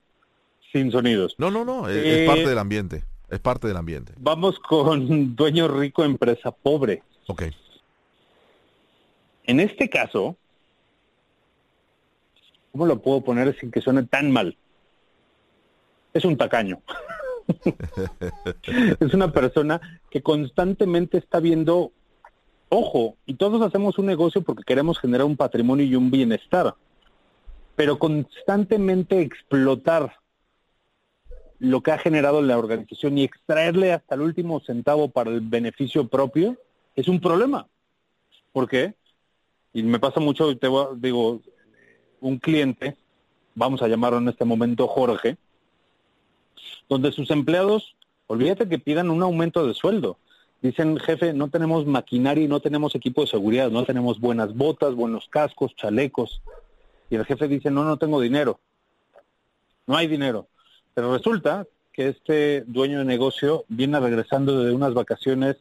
sin 0.73 0.91
sonidos. 0.91 1.35
No, 1.39 1.51
no, 1.51 1.65
no, 1.65 1.89
es, 1.89 2.27
parte 2.27 2.49
del 2.49 2.59
ambiente. 2.59 3.05
Es 3.29 3.39
parte 3.39 3.69
del 3.69 3.77
ambiente. 3.77 4.15
Vamos 4.19 4.59
con 4.59 5.37
dueño 5.37 5.69
rico, 5.69 6.05
empresa 6.05 6.51
pobre. 6.51 7.03
Ok. 7.27 7.45
En 9.45 9.61
este 9.61 9.89
caso, 9.89 10.37
¿cómo 12.73 12.87
lo 12.87 13.01
puedo 13.01 13.23
poner 13.23 13.57
sin 13.59 13.71
que 13.71 13.81
suene 13.81 14.05
tan 14.05 14.31
mal? 14.31 14.57
Es 16.13 16.25
un 16.25 16.37
tacaño. 16.37 16.81
es 19.01 19.15
una 19.15 19.33
persona 19.33 19.81
que 20.11 20.23
constantemente 20.23 21.19
está 21.19 21.41
viendo 21.41 21.93
Ojo, 22.73 23.17
y 23.27 23.35
todos 23.35 23.61
hacemos 23.63 23.99
un 23.99 24.07
negocio 24.07 24.43
porque 24.43 24.63
queremos 24.63 25.01
generar 25.01 25.27
un 25.27 25.37
patrimonio 25.37 25.85
y 25.85 25.97
un 25.97 26.09
bienestar, 26.09 26.77
pero 27.75 27.99
constantemente 27.99 29.21
explotar 29.21 30.17
lo 31.59 31.83
que 31.83 31.91
ha 31.91 31.99
generado 31.99 32.41
la 32.43 32.57
organización 32.57 33.19
y 33.19 33.25
extraerle 33.25 33.93
hasta 33.93 34.15
el 34.15 34.21
último 34.21 34.61
centavo 34.61 35.09
para 35.09 35.31
el 35.31 35.41
beneficio 35.41 36.07
propio 36.07 36.57
es 36.95 37.09
un 37.09 37.21
problema. 37.21 37.67
¿Por 38.53 38.69
qué? 38.69 38.95
Y 39.73 39.83
me 39.83 39.99
pasa 39.99 40.21
mucho, 40.21 40.57
te 40.57 40.69
digo, 40.99 41.41
un 42.21 42.39
cliente, 42.39 42.97
vamos 43.57 43.83
a 43.83 43.89
llamarlo 43.89 44.19
en 44.19 44.29
este 44.29 44.45
momento 44.45 44.87
Jorge, 44.87 45.37
donde 46.89 47.11
sus 47.11 47.33
empleados, 47.33 47.97
olvídate 48.29 48.69
que 48.69 48.79
pidan 48.79 49.11
un 49.11 49.25
aumento 49.25 49.67
de 49.67 49.75
sueldo, 49.75 50.19
Dicen, 50.63 50.99
jefe, 50.99 51.33
no 51.33 51.49
tenemos 51.49 51.87
maquinaria 51.87 52.45
y 52.45 52.49
no 52.49 52.61
tenemos 52.61 52.95
equipo 52.95 53.23
de 53.23 53.29
seguridad, 53.29 53.71
no 53.71 53.85
tenemos 53.85 54.21
buenas 54.21 54.55
botas, 54.55 54.95
buenos 54.95 55.29
cascos, 55.29 55.75
chalecos. 55.75 56.43
Y 57.09 57.17
el 57.17 57.25
jefe 57.25 57.49
dice, 57.49 57.71
no, 57.71 57.85
no 57.85 57.97
tengo 57.97 58.21
dinero. 58.21 58.61
No 59.87 59.97
hay 59.97 60.07
dinero. 60.07 60.49
Pero 60.93 61.15
resulta 61.15 61.67
que 61.93 62.09
este 62.09 62.63
dueño 62.67 62.99
de 62.99 63.05
negocio 63.07 63.65
viene 63.69 63.99
regresando 63.99 64.63
de 64.63 64.73
unas 64.73 64.93
vacaciones, 64.93 65.57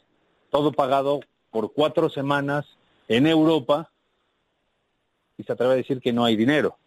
todo 0.50 0.74
pagado 0.74 1.22
por 1.50 1.72
cuatro 1.72 2.10
semanas 2.10 2.66
en 3.08 3.26
Europa, 3.26 3.90
y 5.38 5.44
se 5.44 5.54
atreve 5.54 5.74
a 5.74 5.78
decir 5.78 6.02
que 6.02 6.12
no 6.12 6.26
hay 6.26 6.36
dinero. 6.36 6.78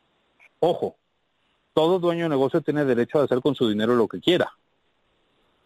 Ojo, 0.60 0.96
todo 1.72 1.98
dueño 1.98 2.24
de 2.24 2.28
negocio 2.28 2.60
tiene 2.60 2.84
derecho 2.84 3.18
a 3.18 3.24
hacer 3.24 3.40
con 3.40 3.54
su 3.54 3.68
dinero 3.68 3.96
lo 3.96 4.06
que 4.06 4.20
quiera. 4.20 4.52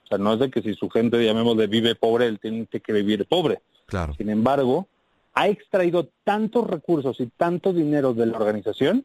O 0.06 0.08
sea, 0.08 0.18
no 0.18 0.34
es 0.34 0.38
de 0.38 0.50
que 0.50 0.62
si 0.62 0.74
su 0.74 0.88
gente, 0.88 1.24
llamémosle, 1.24 1.66
vive 1.66 1.96
pobre, 1.96 2.26
él 2.26 2.38
tiene 2.38 2.66
que 2.66 2.92
vivir 2.92 3.26
pobre. 3.26 3.60
Claro. 3.86 4.14
Sin 4.14 4.30
embargo, 4.30 4.86
ha 5.34 5.48
extraído 5.48 6.08
tantos 6.22 6.66
recursos 6.66 7.20
y 7.20 7.26
tanto 7.26 7.72
dinero 7.72 8.14
de 8.14 8.26
la 8.26 8.38
organización 8.38 9.04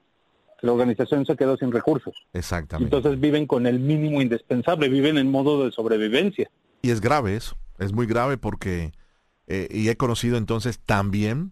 que 0.60 0.67
la 0.67 0.74
organización 0.74 1.25
se 1.25 1.36
quedó 1.36 1.58
sin 1.58 1.72
recursos. 1.72 2.13
Exactamente. 2.34 2.96
Entonces 2.96 3.20
viven 3.20 3.48
con 3.48 3.65
el 3.65 3.79
mínimo 3.79 4.22
indispensable, 4.22 4.89
viven 4.89 5.17
en 5.17 5.31
modo 5.31 5.65
de 5.65 5.72
sobrevivencia. 5.72 6.51
Y 6.84 6.91
es 6.91 7.01
grave 7.01 7.36
eso, 7.36 7.58
es 7.79 7.93
muy 7.93 8.05
grave 8.05 8.38
porque, 8.38 8.91
eh, 9.48 9.67
y 9.72 9.89
he 9.89 9.98
conocido 9.98 10.38
entonces 10.38 10.79
también, 10.79 11.51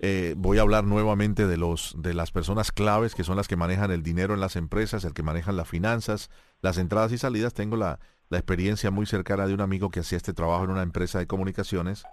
eh, 0.00 0.34
voy 0.36 0.58
a 0.58 0.62
hablar 0.62 0.84
nuevamente 0.84 1.46
de, 1.46 1.56
los, 1.58 1.94
de 1.98 2.14
las 2.14 2.30
personas 2.30 2.72
claves 2.72 3.14
que 3.14 3.24
son 3.24 3.36
las 3.36 3.48
que 3.48 3.56
manejan 3.56 3.90
el 3.90 4.02
dinero 4.02 4.32
en 4.32 4.40
las 4.40 4.56
empresas, 4.56 5.04
el 5.04 5.12
que 5.12 5.22
manejan 5.22 5.56
las 5.56 5.68
finanzas, 5.68 6.30
las 6.62 6.78
entradas 6.78 7.12
y 7.12 7.18
salidas. 7.18 7.52
Tengo 7.52 7.76
la, 7.76 7.98
la 8.30 8.38
experiencia 8.38 8.90
muy 8.90 9.06
cercana 9.06 9.46
de 9.46 9.54
un 9.54 9.60
amigo 9.60 9.90
que 9.90 10.00
hacía 10.00 10.16
este 10.16 10.32
trabajo 10.32 10.64
en 10.64 10.70
una 10.70 10.82
empresa 10.82 11.18
de 11.18 11.26
comunicaciones 11.26 12.04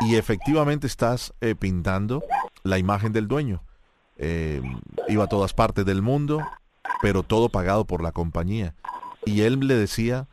y 0.00 0.16
efectivamente 0.16 0.86
estás 0.86 1.32
eh, 1.40 1.54
pintando 1.54 2.22
la 2.62 2.78
imagen 2.78 3.12
del 3.12 3.28
dueño. 3.28 3.62
Eh, 4.18 4.60
iba 5.08 5.24
a 5.24 5.28
todas 5.28 5.52
partes 5.54 5.86
del 5.86 6.02
mundo, 6.02 6.42
pero 7.00 7.22
todo 7.22 7.48
pagado 7.48 7.86
por 7.86 8.02
la 8.02 8.12
compañía. 8.12 8.74
Y 9.24 9.42
él 9.42 9.60
le 9.60 9.74
decía, 9.74 10.28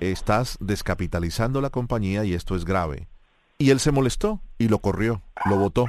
estás 0.00 0.56
descapitalizando 0.60 1.60
la 1.60 1.70
compañía 1.70 2.24
y 2.24 2.34
esto 2.34 2.56
es 2.56 2.64
grave. 2.64 3.08
Y 3.58 3.70
él 3.70 3.78
se 3.78 3.92
molestó 3.92 4.40
y 4.58 4.68
lo 4.68 4.80
corrió, 4.80 5.22
lo 5.44 5.56
votó. 5.56 5.86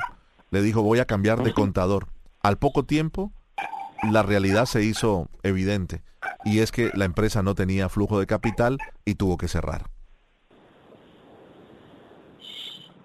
Le 0.51 0.61
dijo, 0.61 0.83
voy 0.83 0.99
a 0.99 1.05
cambiar 1.05 1.43
de 1.43 1.53
contador. 1.53 2.07
Al 2.43 2.57
poco 2.57 2.85
tiempo, 2.85 3.31
la 4.03 4.21
realidad 4.21 4.65
se 4.67 4.83
hizo 4.83 5.29
evidente 5.41 6.03
y 6.45 6.59
es 6.59 6.71
que 6.71 6.91
la 6.93 7.05
empresa 7.05 7.41
no 7.41 7.55
tenía 7.55 7.89
flujo 7.89 8.19
de 8.19 8.27
capital 8.27 8.77
y 9.03 9.15
tuvo 9.15 9.37
que 9.37 9.47
cerrar. 9.47 9.89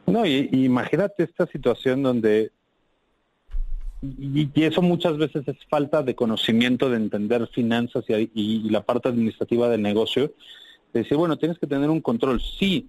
No, 0.07 0.27
y, 0.27 0.49
imagínate 0.53 1.23
esta 1.23 1.47
situación 1.47 2.03
donde, 2.03 2.53
y, 4.03 4.49
eso 4.63 4.83
muchas 4.83 5.17
veces 5.17 5.49
es 5.49 5.57
falta 5.69 6.03
de 6.03 6.15
conocimiento 6.15 6.91
de 6.91 6.97
entender 6.97 7.47
finanzas 7.49 8.05
y, 8.09 8.69
la 8.69 8.83
parte 8.83 9.09
administrativa 9.09 9.69
del 9.69 9.83
negocio, 9.83 10.35
de 10.93 11.01
decir, 11.01 11.17
bueno, 11.17 11.39
tienes 11.39 11.59
que 11.59 11.67
tener 11.67 11.89
un 11.89 12.01
control, 12.01 12.43
sí, 12.43 12.89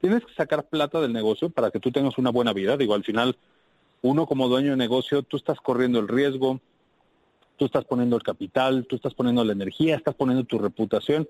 tienes 0.00 0.24
que 0.24 0.34
sacar 0.34 0.68
plata 0.68 1.00
del 1.00 1.12
negocio 1.12 1.48
para 1.48 1.70
que 1.70 1.80
tú 1.80 1.90
tengas 1.92 2.18
una 2.18 2.30
buena 2.30 2.52
vida, 2.52 2.76
digo, 2.76 2.94
al 2.94 3.04
final, 3.04 3.38
uno 4.02 4.26
como 4.26 4.48
dueño 4.48 4.72
de 4.72 4.76
negocio, 4.76 5.22
tú 5.22 5.38
estás 5.38 5.60
corriendo 5.60 5.98
el 5.98 6.08
riesgo, 6.08 6.60
tú 7.56 7.66
estás 7.66 7.84
poniendo 7.84 8.16
el 8.16 8.22
capital, 8.22 8.86
tú 8.88 8.96
estás 8.96 9.14
poniendo 9.14 9.44
la 9.44 9.52
energía, 9.52 9.96
estás 9.96 10.14
poniendo 10.14 10.44
tu 10.44 10.58
reputación, 10.58 11.28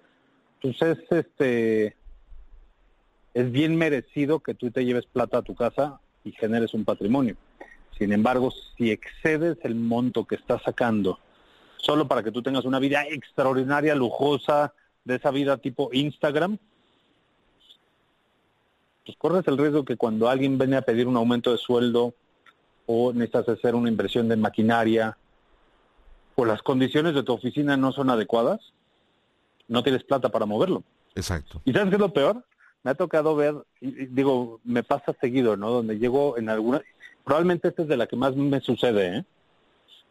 entonces, 0.62 1.04
este 1.10 1.96
es 3.34 3.52
bien 3.52 3.76
merecido 3.76 4.40
que 4.40 4.54
tú 4.54 4.70
te 4.70 4.84
lleves 4.84 5.06
plata 5.06 5.38
a 5.38 5.42
tu 5.42 5.54
casa 5.54 6.00
y 6.24 6.32
generes 6.32 6.72
un 6.74 6.84
patrimonio. 6.84 7.36
Sin 7.98 8.12
embargo, 8.12 8.50
si 8.76 8.90
excedes 8.90 9.58
el 9.62 9.74
monto 9.74 10.24
que 10.24 10.36
estás 10.36 10.62
sacando 10.62 11.18
solo 11.76 12.08
para 12.08 12.22
que 12.22 12.32
tú 12.32 12.42
tengas 12.42 12.64
una 12.64 12.78
vida 12.78 13.04
extraordinaria, 13.04 13.94
lujosa, 13.94 14.72
de 15.04 15.16
esa 15.16 15.30
vida 15.30 15.56
tipo 15.58 15.90
Instagram, 15.92 16.58
pues 19.04 19.16
corres 19.18 19.46
el 19.46 19.56
riesgo 19.56 19.84
que 19.84 19.96
cuando 19.96 20.28
alguien 20.28 20.58
viene 20.58 20.76
a 20.76 20.82
pedir 20.82 21.06
un 21.06 21.16
aumento 21.16 21.52
de 21.52 21.58
sueldo 21.58 22.14
o 22.86 23.12
necesitas 23.12 23.48
hacer 23.50 23.76
una 23.76 23.88
inversión 23.88 24.28
de 24.28 24.36
maquinaria 24.36 25.16
o 26.36 26.44
las 26.44 26.62
condiciones 26.62 27.14
de 27.14 27.24
tu 27.24 27.32
oficina 27.32 27.76
no 27.76 27.92
son 27.92 28.10
adecuadas, 28.10 28.60
no 29.68 29.82
tienes 29.82 30.04
plata 30.04 30.28
para 30.28 30.46
moverlo. 30.46 30.84
Exacto. 31.14 31.60
¿Y 31.64 31.72
sabes 31.72 31.88
qué 31.88 31.96
es 31.96 32.00
lo 32.00 32.12
peor? 32.12 32.44
me 32.86 32.92
ha 32.92 32.94
tocado 32.94 33.34
ver, 33.34 33.56
digo, 33.80 34.60
me 34.62 34.84
pasa 34.84 35.12
seguido, 35.20 35.56
¿no? 35.56 35.72
Donde 35.72 35.98
llego 35.98 36.38
en 36.38 36.48
alguna, 36.48 36.82
probablemente 37.24 37.66
esta 37.66 37.82
es 37.82 37.88
de 37.88 37.96
la 37.96 38.06
que 38.06 38.14
más 38.14 38.36
me 38.36 38.60
sucede, 38.60 39.16
¿eh? 39.16 39.24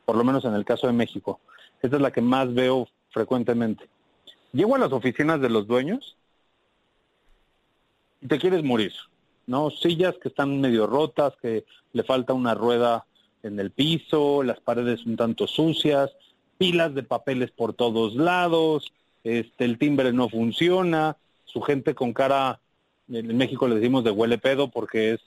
Por 0.03 0.17
lo 0.17 0.25
menos 0.25 0.43
en 0.43 0.53
el 0.55 0.65
caso 0.65 0.85
de 0.85 0.91
México. 0.91 1.39
Esta 1.81 1.95
es 1.95 2.01
la 2.01 2.11
que 2.11 2.19
más 2.19 2.53
veo 2.53 2.89
frecuentemente. 3.11 3.87
Llego 4.51 4.75
a 4.75 4.79
las 4.79 4.91
oficinas 4.91 5.39
de 5.39 5.49
los 5.49 5.67
dueños 5.67 6.17
y 8.19 8.27
te 8.27 8.39
quieres 8.39 8.61
morir, 8.61 8.91
¿no? 9.47 9.69
Sillas 9.69 10.15
que 10.21 10.27
están 10.27 10.59
medio 10.59 10.85
rotas, 10.85 11.31
que 11.41 11.63
le 11.93 12.03
falta 12.03 12.33
una 12.33 12.55
rueda 12.55 13.05
en 13.45 13.59
el 13.59 13.71
piso, 13.71 14.41
las 14.43 14.59
paredes 14.59 15.05
un 15.05 15.15
tanto 15.15 15.45
sucias, 15.45 16.11
pilas 16.57 16.95
de 16.95 17.03
papeles 17.03 17.51
por 17.51 17.73
todos 17.73 18.15
lados, 18.15 18.91
este, 19.23 19.65
el 19.65 19.77
timbre 19.77 20.11
no 20.13 20.29
funciona, 20.29 21.17
su 21.45 21.61
gente 21.61 21.93
con 21.93 22.11
cara 22.11 22.59
en 23.07 23.37
México 23.37 23.67
le 23.67 23.75
decimos 23.75 24.03
de 24.03 24.09
huele 24.09 24.39
pedo 24.39 24.69
porque 24.69 25.13
es 25.13 25.19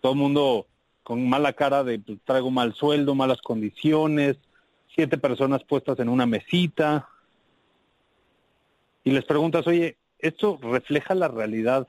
todo 0.00 0.12
el 0.12 0.18
mundo 0.18 0.66
con 1.02 1.28
mala 1.28 1.52
cara 1.52 1.84
de 1.84 1.98
pues, 1.98 2.18
traigo 2.24 2.50
mal 2.50 2.74
sueldo, 2.74 3.14
malas 3.14 3.42
condiciones, 3.42 4.36
siete 4.94 5.18
personas 5.18 5.62
puestas 5.64 5.98
en 6.00 6.08
una 6.08 6.26
mesita. 6.26 7.08
Y 9.04 9.10
les 9.10 9.24
preguntas, 9.24 9.66
oye, 9.66 9.96
¿esto 10.18 10.58
refleja 10.62 11.14
la 11.14 11.28
realidad 11.28 11.86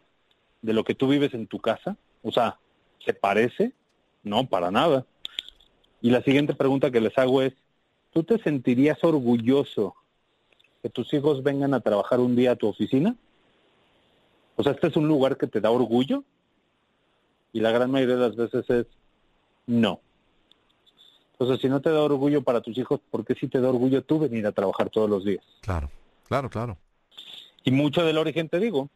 de 0.61 0.73
lo 0.73 0.83
que 0.83 0.95
tú 0.95 1.07
vives 1.07 1.33
en 1.33 1.47
tu 1.47 1.59
casa? 1.59 1.95
O 2.21 2.31
sea, 2.31 2.59
¿se 3.05 3.13
parece? 3.13 3.71
No, 4.23 4.45
para 4.47 4.71
nada. 4.71 5.05
Y 6.01 6.09
la 6.11 6.21
siguiente 6.21 6.53
pregunta 6.53 6.91
que 6.91 7.01
les 7.01 7.17
hago 7.17 7.41
es, 7.41 7.53
¿tú 8.11 8.23
te 8.23 8.37
sentirías 8.39 9.03
orgulloso 9.03 9.95
que 10.81 10.89
tus 10.89 11.13
hijos 11.13 11.43
vengan 11.43 11.73
a 11.73 11.81
trabajar 11.81 12.19
un 12.19 12.35
día 12.35 12.51
a 12.51 12.55
tu 12.55 12.67
oficina? 12.67 13.15
O 14.55 14.63
sea, 14.63 14.73
este 14.73 14.87
es 14.87 14.95
un 14.95 15.07
lugar 15.07 15.37
que 15.37 15.47
te 15.47 15.61
da 15.61 15.71
orgullo 15.71 16.23
y 17.53 17.59
la 17.59 17.71
gran 17.71 17.91
mayoría 17.91 18.15
de 18.15 18.27
las 18.27 18.35
veces 18.35 18.69
es 18.69 18.85
no. 19.67 19.99
Entonces, 21.33 21.61
si 21.61 21.69
no 21.69 21.81
te 21.81 21.89
da 21.89 22.01
orgullo 22.01 22.41
para 22.41 22.59
tus 22.59 22.77
hijos, 22.77 22.99
¿por 23.09 23.23
qué 23.23 23.33
sí 23.35 23.47
te 23.47 23.61
da 23.61 23.69
orgullo 23.69 24.03
tú 24.03 24.19
venir 24.19 24.45
a 24.45 24.51
trabajar 24.51 24.89
todos 24.89 25.09
los 25.09 25.23
días? 25.23 25.43
Claro, 25.61 25.89
claro, 26.27 26.49
claro. 26.49 26.77
Y 27.63 27.71
mucho 27.71 28.03
del 28.03 28.17
origen, 28.17 28.49
te 28.49 28.59
digo, 28.59 28.89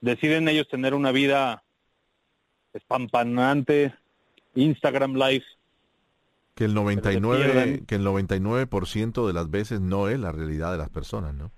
deciden 0.00 0.48
ellos 0.48 0.68
tener 0.68 0.94
una 0.94 1.12
vida 1.12 1.64
espampanante, 2.72 3.94
Instagram 4.54 5.14
Live. 5.14 5.44
Que 6.60 6.66
el 6.66 6.74
99, 6.74 7.84
que 7.86 7.94
el 7.94 8.04
99% 8.04 9.26
de 9.26 9.32
las 9.32 9.50
veces 9.50 9.80
no 9.80 10.10
es 10.10 10.20
la 10.20 10.30
realidad 10.30 10.72
de 10.72 10.76
las 10.76 10.90
personas, 10.90 11.32
¿no? 11.32 11.50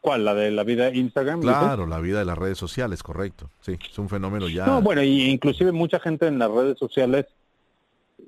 ¿Cuál? 0.00 0.24
¿La 0.24 0.32
de 0.32 0.50
la 0.50 0.64
vida 0.64 0.90
de 0.90 0.96
Instagram? 0.96 1.42
Claro, 1.42 1.86
la 1.86 2.00
vida 2.00 2.20
de 2.20 2.24
las 2.24 2.38
redes 2.38 2.56
sociales, 2.56 3.02
correcto. 3.02 3.50
Sí, 3.60 3.76
es 3.78 3.98
un 3.98 4.08
fenómeno 4.08 4.48
ya. 4.48 4.64
No, 4.64 4.80
bueno, 4.80 5.02
y 5.02 5.24
inclusive 5.24 5.72
mucha 5.72 6.00
gente 6.00 6.26
en 6.26 6.38
las 6.38 6.50
redes 6.50 6.78
sociales, 6.78 7.26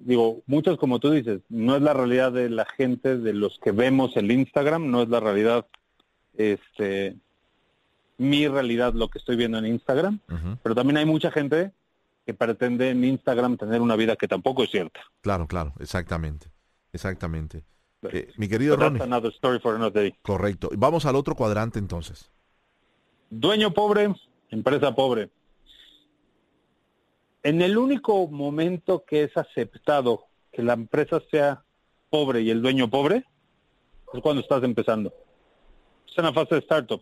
digo, 0.01 0.43
muchos 0.45 0.77
como 0.77 0.99
tú 0.99 1.11
dices, 1.13 1.41
no 1.49 1.77
es 1.77 1.81
la 1.81 1.95
realidad 1.95 2.31
de 2.31 2.51
la 2.51 2.67
gente 2.67 3.17
de 3.17 3.33
los 3.33 3.59
que 3.59 3.73
vemos 3.73 4.15
el 4.19 4.31
Instagram, 4.31 4.91
no 4.91 5.01
es 5.01 5.09
la 5.09 5.21
realidad, 5.21 5.65
este, 6.37 7.17
mi 8.19 8.49
realidad 8.49 8.93
lo 8.93 9.09
que 9.09 9.19
estoy 9.19 9.37
viendo 9.37 9.57
en 9.57 9.65
Instagram, 9.65 10.21
pero 10.63 10.75
también 10.75 10.99
hay 10.99 11.07
mucha 11.07 11.31
gente 11.31 11.73
que 12.25 12.35
pretende 12.35 12.91
en 12.91 13.05
Instagram 13.05 13.57
tener 13.57 13.81
una 13.81 13.97
vida 13.97 14.17
que 14.17 14.29
tampoco 14.29 14.65
es 14.65 14.71
cierta. 14.71 15.01
Claro, 15.21 15.47
claro, 15.47 15.75
exactamente, 15.81 16.51
exactamente. 16.93 17.65
Eh, 18.11 18.33
mi 18.37 18.49
querido 18.49 18.77
Ronnie. 18.77 18.99
Correcto. 20.23 20.71
Vamos 20.77 21.07
al 21.07 21.17
otro 21.17 21.35
cuadrante 21.35 21.79
entonces. 21.79 22.31
Dueño 23.31 23.73
pobre, 23.73 24.15
empresa 24.51 24.95
pobre. 24.95 25.31
En 27.45 27.63
el 27.63 27.77
único 27.77 28.29
momento 28.29 29.05
que 29.05 29.25
es 29.25 29.37
aceptado 29.37 30.27
que 30.53 30.63
la 30.63 30.75
empresa 30.75 31.21
sea 31.31 31.65
pobre 32.11 32.43
y 32.43 32.51
el 32.51 32.61
dueño 32.61 32.91
pobre, 32.91 33.25
es 34.13 34.21
cuando 34.21 34.43
estás 34.43 34.63
empezando. 34.63 35.13
Es 36.07 36.17
una 36.19 36.33
fase 36.33 36.57
de 36.57 36.61
startup. 36.61 37.01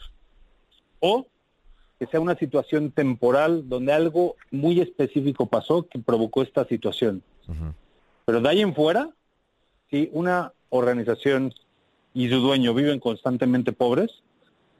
O 1.00 1.26
que 2.00 2.06
sea 2.06 2.18
una 2.18 2.34
situación 2.34 2.92
temporal 2.92 3.68
donde 3.68 3.92
algo 3.92 4.34
muy 4.50 4.80
específico 4.80 5.44
pasó 5.44 5.86
que 5.86 5.98
provocó 5.98 6.40
esta 6.40 6.64
situación. 6.64 7.22
Pero 8.24 8.40
de 8.40 8.48
ahí 8.48 8.62
en 8.62 8.74
fuera, 8.74 9.10
si 9.90 10.08
una 10.14 10.54
organización 10.70 11.52
y 12.14 12.30
su 12.30 12.36
dueño 12.36 12.72
viven 12.72 13.00
constantemente 13.00 13.72
pobres, 13.72 14.22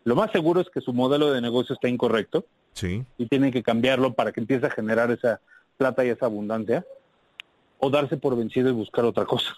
lo 0.04 0.16
más 0.16 0.32
seguro 0.32 0.62
es 0.62 0.70
que 0.70 0.80
su 0.80 0.94
modelo 0.94 1.30
de 1.30 1.42
negocio 1.42 1.74
está 1.74 1.90
incorrecto 1.90 2.46
sí. 2.72 3.04
y 3.18 3.26
tienen 3.26 3.52
que 3.52 3.62
cambiarlo 3.62 4.14
para 4.14 4.32
que 4.32 4.40
empiece 4.40 4.64
a 4.64 4.70
generar 4.70 5.10
esa 5.10 5.42
plata 5.76 6.02
y 6.06 6.08
esa 6.08 6.24
abundancia 6.24 6.86
o 7.80 7.90
darse 7.90 8.16
por 8.16 8.34
vencido 8.34 8.70
y 8.70 8.72
buscar 8.72 9.04
otra 9.04 9.26
cosa. 9.26 9.56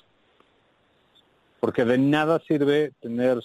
Porque 1.61 1.85
de 1.85 1.97
nada 1.97 2.43
sirve 2.49 2.91
tener 3.01 3.39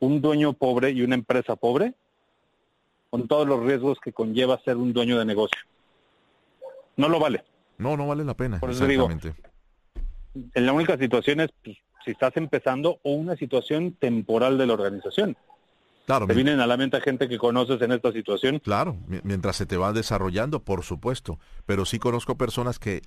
un 0.00 0.22
dueño 0.22 0.54
pobre 0.54 0.90
y 0.92 1.02
una 1.02 1.16
empresa 1.16 1.54
pobre 1.54 1.92
con 3.10 3.28
todos 3.28 3.46
los 3.46 3.64
riesgos 3.64 3.98
que 4.02 4.12
conlleva 4.12 4.60
ser 4.64 4.76
un 4.76 4.92
dueño 4.92 5.18
de 5.18 5.24
negocio. 5.24 5.60
No 6.96 7.08
lo 7.08 7.18
vale. 7.18 7.44
No, 7.78 7.96
no 7.96 8.06
vale 8.06 8.24
la 8.24 8.34
pena. 8.34 8.58
Por 8.60 8.70
eso 8.70 8.86
digo, 8.86 9.08
en 10.54 10.66
la 10.66 10.72
única 10.72 10.98
situación 10.98 11.40
es 11.40 11.50
pues, 11.64 11.78
si 12.04 12.10
estás 12.10 12.36
empezando 12.36 12.98
o 13.02 13.12
una 13.12 13.36
situación 13.36 13.92
temporal 13.92 14.58
de 14.58 14.66
la 14.66 14.74
organización. 14.74 15.36
Claro, 16.06 16.26
te 16.26 16.32
vienen 16.32 16.58
a 16.60 16.66
la 16.66 16.78
mente 16.78 17.00
gente 17.02 17.28
que 17.28 17.36
conoces 17.36 17.82
en 17.82 17.92
esta 17.92 18.10
situación. 18.12 18.60
Claro, 18.60 18.96
mientras 19.24 19.56
se 19.56 19.66
te 19.66 19.76
va 19.76 19.92
desarrollando, 19.92 20.60
por 20.64 20.82
supuesto. 20.82 21.38
Pero 21.66 21.84
sí 21.84 21.98
conozco 21.98 22.38
personas 22.38 22.78
que 22.78 23.02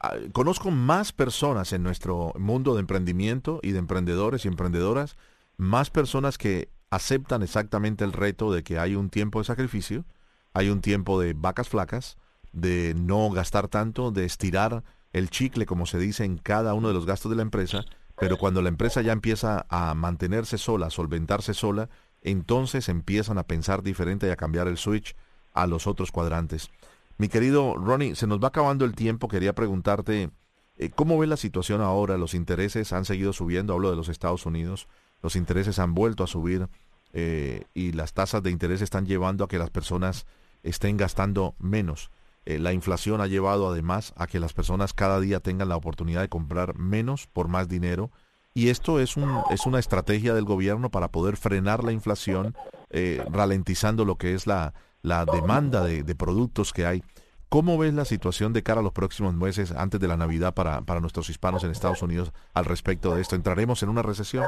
ah, 0.00 0.16
conozco 0.32 0.70
más 0.70 1.12
personas 1.12 1.72
en 1.72 1.82
nuestro 1.82 2.34
mundo 2.38 2.74
de 2.74 2.80
emprendimiento 2.80 3.58
y 3.62 3.72
de 3.72 3.78
emprendedores 3.78 4.44
y 4.44 4.48
emprendedoras, 4.48 5.16
más 5.56 5.88
personas 5.88 6.36
que 6.36 6.68
aceptan 6.92 7.42
exactamente 7.42 8.04
el 8.04 8.12
reto 8.12 8.52
de 8.52 8.62
que 8.62 8.78
hay 8.78 8.96
un 8.96 9.08
tiempo 9.08 9.38
de 9.38 9.46
sacrificio, 9.46 10.04
hay 10.52 10.68
un 10.68 10.82
tiempo 10.82 11.18
de 11.18 11.32
vacas 11.32 11.70
flacas, 11.70 12.18
de 12.52 12.92
no 12.94 13.30
gastar 13.30 13.68
tanto, 13.68 14.10
de 14.10 14.26
estirar 14.26 14.84
el 15.14 15.30
chicle, 15.30 15.64
como 15.64 15.86
se 15.86 15.98
dice, 15.98 16.24
en 16.24 16.36
cada 16.36 16.74
uno 16.74 16.88
de 16.88 16.94
los 16.94 17.06
gastos 17.06 17.30
de 17.30 17.36
la 17.36 17.42
empresa, 17.42 17.86
pero 18.18 18.36
cuando 18.36 18.60
la 18.60 18.68
empresa 18.68 19.00
ya 19.00 19.12
empieza 19.12 19.64
a 19.70 19.94
mantenerse 19.94 20.58
sola, 20.58 20.88
a 20.88 20.90
solventarse 20.90 21.54
sola, 21.54 21.88
entonces 22.20 22.90
empiezan 22.90 23.38
a 23.38 23.46
pensar 23.46 23.82
diferente 23.82 24.26
y 24.26 24.30
a 24.30 24.36
cambiar 24.36 24.68
el 24.68 24.76
switch 24.76 25.16
a 25.54 25.66
los 25.66 25.86
otros 25.86 26.12
cuadrantes. 26.12 26.70
Mi 27.16 27.28
querido 27.28 27.74
Ronnie, 27.74 28.16
se 28.16 28.26
nos 28.26 28.38
va 28.38 28.48
acabando 28.48 28.84
el 28.84 28.94
tiempo, 28.94 29.28
quería 29.28 29.54
preguntarte, 29.54 30.30
eh, 30.76 30.90
¿cómo 30.90 31.18
ve 31.18 31.26
la 31.26 31.38
situación 31.38 31.80
ahora? 31.80 32.18
Los 32.18 32.34
intereses 32.34 32.92
han 32.92 33.06
seguido 33.06 33.32
subiendo, 33.32 33.72
hablo 33.72 33.88
de 33.88 33.96
los 33.96 34.10
Estados 34.10 34.44
Unidos. 34.44 34.88
los 35.22 35.36
intereses 35.36 35.78
han 35.78 35.94
vuelto 35.94 36.24
a 36.24 36.26
subir 36.26 36.68
eh, 37.12 37.64
y 37.74 37.92
las 37.92 38.14
tasas 38.14 38.42
de 38.42 38.50
interés 38.50 38.80
están 38.80 39.06
llevando 39.06 39.44
a 39.44 39.48
que 39.48 39.58
las 39.58 39.70
personas 39.70 40.26
estén 40.62 40.96
gastando 40.96 41.54
menos. 41.58 42.10
Eh, 42.44 42.58
la 42.58 42.72
inflación 42.72 43.20
ha 43.20 43.26
llevado 43.26 43.68
además 43.68 44.12
a 44.16 44.26
que 44.26 44.40
las 44.40 44.52
personas 44.52 44.94
cada 44.94 45.20
día 45.20 45.40
tengan 45.40 45.68
la 45.68 45.76
oportunidad 45.76 46.22
de 46.22 46.28
comprar 46.28 46.76
menos 46.76 47.26
por 47.26 47.48
más 47.48 47.68
dinero. 47.68 48.10
Y 48.54 48.68
esto 48.68 49.00
es, 49.00 49.16
un, 49.16 49.40
es 49.50 49.64
una 49.64 49.78
estrategia 49.78 50.34
del 50.34 50.44
gobierno 50.44 50.90
para 50.90 51.08
poder 51.08 51.36
frenar 51.36 51.84
la 51.84 51.92
inflación, 51.92 52.54
eh, 52.90 53.24
ralentizando 53.30 54.04
lo 54.04 54.16
que 54.16 54.34
es 54.34 54.46
la, 54.46 54.74
la 55.00 55.24
demanda 55.24 55.84
de, 55.84 56.02
de, 56.02 56.14
productos 56.14 56.72
que 56.72 56.84
hay. 56.84 57.02
¿Cómo 57.48 57.78
ves 57.78 57.94
la 57.94 58.04
situación 58.04 58.52
de 58.52 58.62
cara 58.62 58.80
a 58.80 58.82
los 58.82 58.92
próximos 58.92 59.34
meses 59.34 59.72
antes 59.72 60.00
de 60.00 60.08
la 60.08 60.16
Navidad 60.16 60.52
para, 60.52 60.82
para 60.82 61.00
nuestros 61.00 61.30
hispanos 61.30 61.64
en 61.64 61.70
Estados 61.70 62.02
Unidos 62.02 62.32
al 62.52 62.64
respecto 62.66 63.14
de 63.14 63.22
esto? 63.22 63.36
¿Entraremos 63.36 63.82
en 63.82 63.88
una 63.88 64.02
recesión? 64.02 64.44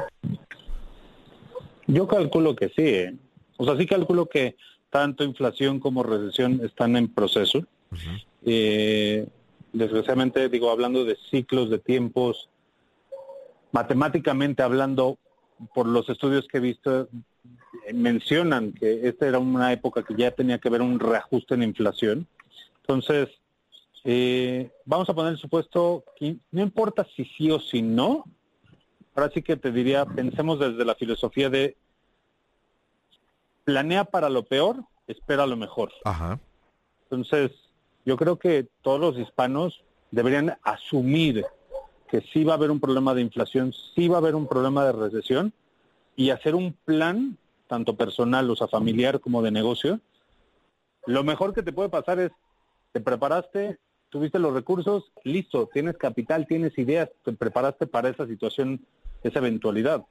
Yo 1.87 2.07
calculo 2.07 2.55
que 2.55 2.69
sí. 2.69 2.83
¿eh? 2.83 3.15
O 3.57 3.65
sea, 3.65 3.77
sí 3.77 3.85
calculo 3.85 4.27
que 4.27 4.55
tanto 4.89 5.23
inflación 5.23 5.79
como 5.79 6.03
recesión 6.03 6.61
están 6.63 6.95
en 6.95 7.13
proceso. 7.13 7.65
eh, 8.45 9.27
desgraciadamente, 9.73 10.49
digo, 10.49 10.69
hablando 10.69 11.05
de 11.05 11.17
ciclos 11.29 11.69
de 11.69 11.79
tiempos, 11.79 12.49
matemáticamente 13.71 14.63
hablando, 14.63 15.17
por 15.73 15.87
los 15.87 16.09
estudios 16.09 16.47
que 16.47 16.57
he 16.57 16.61
visto, 16.61 17.09
eh, 17.87 17.93
mencionan 17.93 18.71
que 18.71 19.07
esta 19.07 19.27
era 19.27 19.39
una 19.39 19.71
época 19.73 20.03
que 20.03 20.15
ya 20.15 20.31
tenía 20.31 20.59
que 20.59 20.69
haber 20.69 20.81
un 20.81 20.99
reajuste 20.99 21.55
en 21.55 21.63
inflación. 21.63 22.27
Entonces, 22.81 23.29
eh, 24.03 24.69
vamos 24.85 25.09
a 25.09 25.13
poner 25.13 25.33
el 25.33 25.39
supuesto, 25.39 26.03
que 26.17 26.37
no 26.51 26.61
importa 26.61 27.05
si 27.15 27.25
sí 27.25 27.51
o 27.51 27.59
si 27.59 27.81
no, 27.81 28.25
ahora 29.15 29.31
sí 29.33 29.41
que 29.41 29.55
te 29.55 29.71
diría, 29.71 30.05
pensemos 30.05 30.59
desde 30.59 30.85
la 30.85 30.95
filosofía 30.95 31.49
de 31.49 31.75
planea 33.63 34.03
para 34.03 34.29
lo 34.29 34.43
peor, 34.43 34.83
espera 35.07 35.47
lo 35.47 35.55
mejor. 35.55 35.91
Ajá. 36.03 36.39
Entonces, 37.03 37.51
yo 38.05 38.17
creo 38.17 38.37
que 38.37 38.67
todos 38.81 38.99
los 38.99 39.17
hispanos 39.17 39.83
deberían 40.11 40.57
asumir 40.63 41.45
que 42.09 42.21
sí 42.33 42.43
va 42.43 42.53
a 42.53 42.57
haber 42.57 42.71
un 42.71 42.79
problema 42.79 43.13
de 43.13 43.21
inflación, 43.21 43.73
sí 43.95 44.07
va 44.07 44.17
a 44.17 44.19
haber 44.19 44.35
un 44.35 44.47
problema 44.47 44.85
de 44.85 44.91
recesión 44.91 45.53
y 46.15 46.29
hacer 46.29 46.53
un 46.53 46.73
plan, 46.85 47.37
tanto 47.67 47.95
personal, 47.95 48.49
o 48.49 48.55
sea, 48.55 48.67
familiar 48.67 49.19
como 49.19 49.41
de 49.41 49.51
negocio. 49.51 49.99
Lo 51.05 51.23
mejor 51.23 51.53
que 51.53 51.63
te 51.63 51.73
puede 51.73 51.89
pasar 51.89 52.19
es, 52.19 52.31
te 52.91 53.01
preparaste, 53.01 53.79
tuviste 54.15 54.39
los 54.39 54.53
recursos, 54.53 55.11
listo, 55.25 55.69
tienes 55.73 55.97
capital, 55.97 56.47
tienes 56.47 56.77
ideas, 56.77 57.09
te 57.25 57.33
preparaste 57.33 57.85
para 57.85 58.07
esa 58.07 58.25
situación, 58.25 58.79
esa 59.23 59.39
eventualidad. 59.39 60.05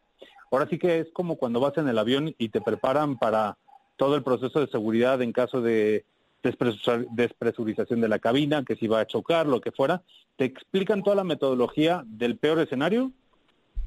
Ahora 0.53 0.69
sí 0.69 0.79
que 0.79 0.99
es 0.99 1.07
como 1.15 1.37
cuando 1.37 1.59
vas 1.59 1.79
en 1.79 1.89
el 1.89 1.97
avión 1.97 2.35
y 2.37 2.51
te 2.51 2.61
preparan 2.61 3.17
para 3.17 3.57
todo 3.97 4.15
el 4.15 4.23
proceso 4.23 4.61
de 4.61 4.67
seguridad 4.67 5.23
en 5.23 5.33
caso 5.33 5.63
de 5.63 6.05
despresurización 6.43 8.03
de 8.03 8.09
la 8.09 8.19
cabina, 8.19 8.63
que 8.63 8.77
si 8.77 8.89
va 8.89 9.01
a 9.01 9.07
chocar, 9.07 9.47
lo 9.47 9.63
que 9.63 9.73
fuera. 9.73 10.03
Te 10.37 10.45
explican 10.45 11.03
toda 11.03 11.17
la 11.17 11.25
metodología 11.25 12.05
del 12.05 12.37
peor 12.37 12.59
escenario, 12.59 13.11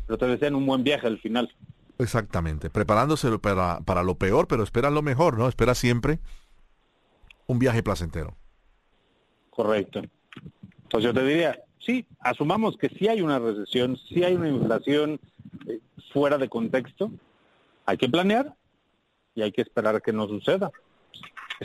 pero 0.07 0.17
te 0.17 0.25
desean 0.25 0.55
un 0.55 0.65
buen 0.65 0.83
viaje 0.83 1.05
al 1.05 1.19
final. 1.19 1.53
Exactamente, 1.99 2.71
preparándose 2.71 3.37
para, 3.37 3.81
para 3.81 4.01
lo 4.01 4.15
peor, 4.15 4.47
pero 4.47 4.63
espera 4.63 4.89
lo 4.89 5.03
mejor, 5.03 5.37
¿no? 5.37 5.47
Espera 5.47 5.75
siempre 5.75 6.17
un 7.45 7.59
viaje 7.59 7.83
placentero. 7.83 8.35
Correcto. 9.57 10.03
Entonces 10.83 11.03
yo 11.03 11.13
te 11.15 11.25
diría, 11.25 11.59
sí, 11.79 12.05
asumamos 12.19 12.77
que 12.77 12.89
sí 12.89 13.07
hay 13.07 13.23
una 13.23 13.39
recesión, 13.39 13.97
sí 14.07 14.23
hay 14.23 14.35
una 14.35 14.49
inflación 14.49 15.19
eh, 15.65 15.79
fuera 16.13 16.37
de 16.37 16.47
contexto, 16.47 17.11
hay 17.87 17.97
que 17.97 18.07
planear 18.07 18.53
y 19.33 19.41
hay 19.41 19.51
que 19.51 19.63
esperar 19.63 19.99
que 20.03 20.13
no 20.13 20.27
suceda. 20.27 20.71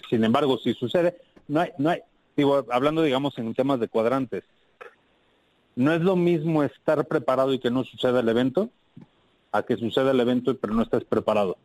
Sin 0.09 0.25
embargo, 0.25 0.57
si 0.57 0.73
sucede, 0.73 1.19
no 1.49 1.61
hay, 1.61 1.73
no 1.77 1.91
hay, 1.91 2.01
digo, 2.35 2.65
hablando 2.71 3.03
digamos 3.03 3.37
en 3.37 3.53
temas 3.53 3.79
de 3.79 3.89
cuadrantes, 3.89 4.45
no 5.77 5.93
es 5.93 6.01
lo 6.01 6.17
mismo 6.17 6.63
estar 6.63 7.07
preparado 7.07 7.53
y 7.53 7.59
que 7.59 7.71
no 7.71 7.85
suceda 7.85 8.21
el 8.21 8.29
evento, 8.31 8.71
a 9.53 9.65
que 9.65 9.77
suceda 9.77 10.13
el 10.13 10.21
evento 10.21 10.57
pero 10.57 10.73
no 10.73 10.83
estés 10.83 11.05
preparado. 11.05 11.59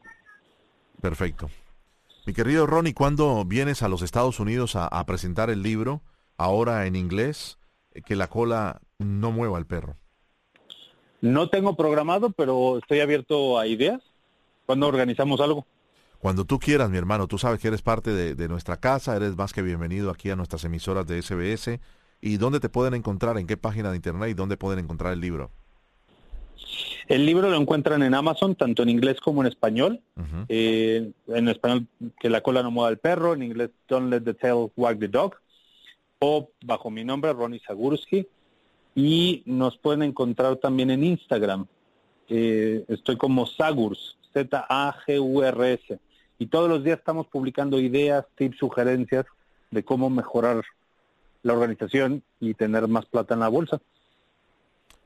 Perfecto. 0.99 1.49
Mi 2.25 2.33
querido 2.33 2.67
Ronnie, 2.67 2.93
¿cuándo 2.93 3.45
vienes 3.45 3.81
a 3.81 3.87
los 3.87 4.01
Estados 4.01 4.41
Unidos 4.41 4.75
a, 4.75 4.87
a 4.87 5.05
presentar 5.05 5.49
el 5.49 5.63
libro, 5.63 6.01
ahora 6.37 6.85
en 6.85 6.95
inglés, 6.95 7.57
que 8.05 8.15
la 8.15 8.27
cola 8.27 8.81
no 8.99 9.31
mueva 9.31 9.57
el 9.57 9.65
perro? 9.65 9.97
No 11.21 11.49
tengo 11.49 11.75
programado, 11.75 12.29
pero 12.29 12.77
estoy 12.77 12.99
abierto 12.99 13.57
a 13.59 13.67
ideas. 13.67 14.01
cuando 14.65 14.87
organizamos 14.87 15.39
algo? 15.39 15.65
Cuando 16.19 16.43
tú 16.43 16.59
quieras, 16.59 16.89
mi 16.89 16.97
hermano, 16.97 17.27
tú 17.27 17.37
sabes 17.37 17.59
que 17.59 17.69
eres 17.69 17.81
parte 17.81 18.11
de, 18.11 18.35
de, 18.35 18.47
nuestra 18.49 18.77
casa, 18.77 19.15
eres 19.15 19.37
más 19.37 19.53
que 19.53 19.61
bienvenido 19.61 20.09
aquí 20.11 20.29
a 20.29 20.35
nuestras 20.35 20.65
emisoras 20.65 21.07
de 21.07 21.21
SBS. 21.21 21.79
¿Y 22.19 22.37
dónde 22.37 22.59
te 22.59 22.67
pueden 22.67 22.93
encontrar? 22.93 23.37
¿En 23.37 23.47
qué 23.47 23.55
página 23.55 23.91
de 23.91 23.95
internet? 23.95 24.29
¿Y 24.29 24.33
dónde 24.33 24.57
pueden 24.57 24.79
encontrar 24.79 25.13
el 25.13 25.21
libro? 25.21 25.51
El 27.07 27.25
libro 27.25 27.49
lo 27.49 27.55
encuentran 27.55 28.03
en 28.03 28.13
Amazon, 28.13 28.55
tanto 28.55 28.83
en 28.83 28.89
inglés 28.89 29.21
como 29.21 29.41
en 29.41 29.47
español. 29.47 30.01
Uh 30.17 30.21
-huh. 30.21 30.45
eh, 30.49 31.11
en 31.27 31.47
español, 31.47 31.87
Que 32.19 32.29
la 32.29 32.41
cola 32.41 32.63
no 32.63 32.71
mueva 32.71 32.89
el 32.89 32.97
perro. 32.97 33.33
En 33.33 33.43
inglés, 33.43 33.69
Don't 33.87 34.09
let 34.09 34.21
the 34.21 34.33
tail 34.33 34.71
wag 34.75 34.99
the 34.99 35.07
dog. 35.07 35.35
O 36.19 36.49
bajo 36.63 36.89
mi 36.89 37.03
nombre, 37.03 37.33
Ronnie 37.33 37.61
Zagursky. 37.65 38.27
Y 38.95 39.43
nos 39.45 39.77
pueden 39.77 40.03
encontrar 40.03 40.55
también 40.57 40.89
en 40.89 41.03
Instagram. 41.03 41.67
Eh, 42.29 42.83
estoy 42.87 43.17
como 43.17 43.45
Zagurs, 43.45 44.17
Z-A-G-U-R-S. 44.33 45.99
Y 46.39 46.47
todos 46.47 46.69
los 46.69 46.83
días 46.83 46.99
estamos 46.99 47.27
publicando 47.27 47.79
ideas, 47.79 48.25
tips, 48.35 48.57
sugerencias 48.57 49.25
de 49.71 49.83
cómo 49.83 50.09
mejorar 50.09 50.63
la 51.43 51.53
organización 51.53 52.23
y 52.39 52.53
tener 52.53 52.87
más 52.87 53.05
plata 53.05 53.33
en 53.33 53.39
la 53.41 53.47
bolsa. 53.47 53.79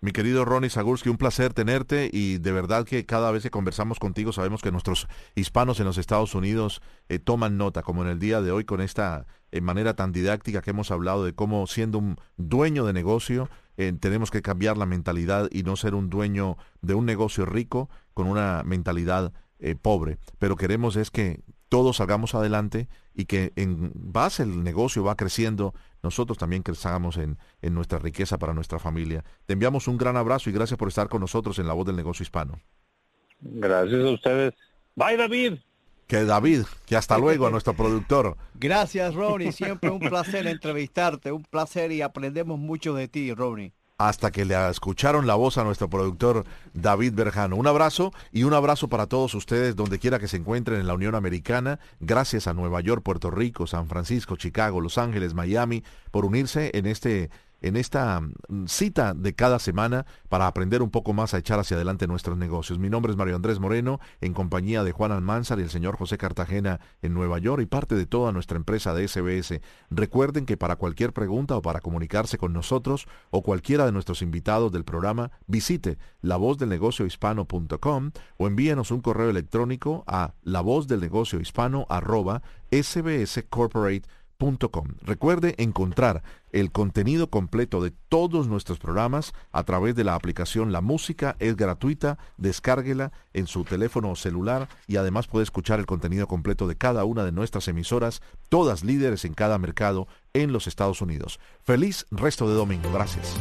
Mi 0.03 0.13
querido 0.13 0.45
Ronnie 0.45 0.71
Zagursky, 0.71 1.09
un 1.09 1.17
placer 1.17 1.53
tenerte 1.53 2.09
y 2.11 2.39
de 2.39 2.51
verdad 2.51 2.85
que 2.85 3.05
cada 3.05 3.29
vez 3.29 3.43
que 3.43 3.51
conversamos 3.51 3.99
contigo 3.99 4.33
sabemos 4.33 4.63
que 4.63 4.71
nuestros 4.71 5.07
hispanos 5.35 5.79
en 5.79 5.85
los 5.85 5.99
Estados 5.99 6.33
Unidos 6.33 6.81
eh, 7.07 7.19
toman 7.19 7.55
nota, 7.59 7.83
como 7.83 8.01
en 8.01 8.09
el 8.09 8.17
día 8.17 8.41
de 8.41 8.49
hoy 8.49 8.65
con 8.65 8.81
esta 8.81 9.27
eh, 9.51 9.61
manera 9.61 9.95
tan 9.95 10.11
didáctica 10.11 10.63
que 10.63 10.71
hemos 10.71 10.89
hablado 10.89 11.23
de 11.23 11.35
cómo 11.35 11.67
siendo 11.67 11.99
un 11.99 12.17
dueño 12.35 12.83
de 12.83 12.93
negocio 12.93 13.47
eh, 13.77 13.93
tenemos 13.99 14.31
que 14.31 14.41
cambiar 14.41 14.75
la 14.75 14.87
mentalidad 14.87 15.49
y 15.51 15.61
no 15.61 15.75
ser 15.75 15.93
un 15.93 16.09
dueño 16.09 16.57
de 16.81 16.95
un 16.95 17.05
negocio 17.05 17.45
rico 17.45 17.87
con 18.15 18.25
una 18.25 18.63
mentalidad 18.65 19.33
pobre. 19.83 20.17
Pero 20.39 20.55
queremos 20.55 20.95
es 20.95 21.11
que 21.11 21.43
todos 21.69 21.97
salgamos 21.97 22.33
adelante 22.33 22.89
y 23.13 23.25
que 23.25 23.53
en 23.55 23.91
base 23.93 24.41
el 24.41 24.63
negocio 24.63 25.03
va 25.03 25.15
creciendo, 25.15 25.75
nosotros 26.03 26.37
también 26.37 26.63
crezcamos 26.63 27.17
en, 27.17 27.37
en, 27.61 27.73
nuestra 27.73 27.99
riqueza 27.99 28.37
para 28.37 28.53
nuestra 28.53 28.79
familia. 28.79 29.23
Te 29.45 29.53
enviamos 29.53 29.87
un 29.87 29.97
gran 29.97 30.17
abrazo 30.17 30.49
y 30.49 30.53
gracias 30.53 30.77
por 30.77 30.87
estar 30.87 31.09
con 31.09 31.21
nosotros 31.21 31.59
en 31.59 31.67
La 31.67 31.73
Voz 31.73 31.85
del 31.85 31.95
Negocio 31.95 32.23
Hispano. 32.23 32.59
Gracias 33.39 34.03
a 34.03 34.09
ustedes. 34.09 34.53
Bye, 34.95 35.17
David. 35.17 35.59
Que 36.07 36.25
David, 36.25 36.63
que 36.85 36.95
hasta 36.95 37.17
luego 37.17 37.47
a 37.47 37.49
nuestro 37.51 37.73
productor. 37.73 38.37
Gracias, 38.55 39.13
Ronnie. 39.15 39.51
Siempre 39.51 39.89
un 39.89 39.99
placer 39.99 40.47
entrevistarte, 40.47 41.31
un 41.31 41.43
placer 41.43 41.91
y 41.91 42.01
aprendemos 42.01 42.59
mucho 42.59 42.93
de 42.93 43.07
ti, 43.07 43.33
Ronnie 43.33 43.73
hasta 44.07 44.31
que 44.31 44.45
le 44.45 44.69
escucharon 44.69 45.27
la 45.27 45.35
voz 45.35 45.57
a 45.57 45.63
nuestro 45.63 45.89
productor 45.89 46.45
David 46.73 47.13
Berjano. 47.13 47.55
Un 47.55 47.67
abrazo 47.67 48.13
y 48.31 48.43
un 48.43 48.53
abrazo 48.53 48.87
para 48.87 49.07
todos 49.07 49.33
ustedes 49.35 49.75
donde 49.75 49.99
quiera 49.99 50.19
que 50.19 50.27
se 50.27 50.37
encuentren 50.37 50.79
en 50.79 50.87
la 50.87 50.93
Unión 50.93 51.15
Americana. 51.15 51.79
Gracias 51.99 52.47
a 52.47 52.53
Nueva 52.53 52.81
York, 52.81 53.03
Puerto 53.03 53.31
Rico, 53.31 53.67
San 53.67 53.87
Francisco, 53.87 54.35
Chicago, 54.35 54.81
Los 54.81 54.97
Ángeles, 54.97 55.33
Miami 55.33 55.83
por 56.11 56.25
unirse 56.25 56.71
en 56.73 56.85
este 56.85 57.29
en 57.61 57.77
esta 57.77 58.21
cita 58.65 59.13
de 59.13 59.33
cada 59.33 59.59
semana 59.59 60.05
para 60.29 60.47
aprender 60.47 60.81
un 60.81 60.89
poco 60.89 61.13
más 61.13 61.33
a 61.33 61.37
echar 61.37 61.59
hacia 61.59 61.75
adelante 61.75 62.07
nuestros 62.07 62.37
negocios. 62.37 62.79
Mi 62.79 62.89
nombre 62.89 63.11
es 63.11 63.17
Mario 63.17 63.35
Andrés 63.35 63.59
Moreno, 63.59 63.99
en 64.19 64.33
compañía 64.33 64.83
de 64.83 64.91
Juan 64.91 65.11
Almanzar 65.11 65.59
y 65.59 65.63
el 65.63 65.69
señor 65.69 65.97
José 65.97 66.17
Cartagena 66.17 66.79
en 67.01 67.13
Nueva 67.13 67.39
York 67.39 67.61
y 67.61 67.65
parte 67.65 67.95
de 67.95 68.05
toda 68.05 68.31
nuestra 68.31 68.57
empresa 68.57 68.93
de 68.93 69.07
SBS. 69.07 69.61
Recuerden 69.89 70.45
que 70.45 70.57
para 70.57 70.75
cualquier 70.75 71.13
pregunta 71.13 71.55
o 71.55 71.61
para 71.61 71.81
comunicarse 71.81 72.37
con 72.37 72.53
nosotros 72.53 73.07
o 73.29 73.43
cualquiera 73.43 73.85
de 73.85 73.91
nuestros 73.91 74.21
invitados 74.21 74.71
del 74.71 74.83
programa, 74.83 75.31
visite 75.47 75.97
lavozdelnegociohispano.com 76.21 78.11
o 78.37 78.47
envíenos 78.47 78.91
un 78.91 79.01
correo 79.01 79.29
electrónico 79.29 80.03
a 80.07 80.33
lavozdelnegociohispano 80.43 81.85
Recuerde 85.01 85.55
encontrar 85.59 86.23
el 86.51 86.71
contenido 86.71 87.29
completo 87.29 87.81
de 87.81 87.91
todos 88.09 88.47
nuestros 88.47 88.79
programas 88.79 89.33
a 89.51 89.63
través 89.63 89.95
de 89.95 90.03
la 90.03 90.15
aplicación 90.15 90.71
La 90.71 90.81
Música. 90.81 91.35
Es 91.39 91.55
gratuita, 91.55 92.17
descárguela 92.37 93.11
en 93.33 93.45
su 93.45 93.63
teléfono 93.63 94.15
celular 94.15 94.67
y 94.87 94.95
además 94.95 95.27
puede 95.27 95.43
escuchar 95.43 95.79
el 95.79 95.85
contenido 95.85 96.27
completo 96.27 96.67
de 96.67 96.75
cada 96.75 97.03
una 97.05 97.23
de 97.23 97.31
nuestras 97.31 97.67
emisoras, 97.67 98.21
todas 98.49 98.83
líderes 98.83 99.25
en 99.25 99.35
cada 99.35 99.59
mercado 99.59 100.07
en 100.33 100.51
los 100.51 100.65
Estados 100.65 101.01
Unidos. 101.01 101.39
Feliz 101.63 102.07
resto 102.09 102.49
de 102.49 102.55
domingo. 102.55 102.91
Gracias. 102.91 103.39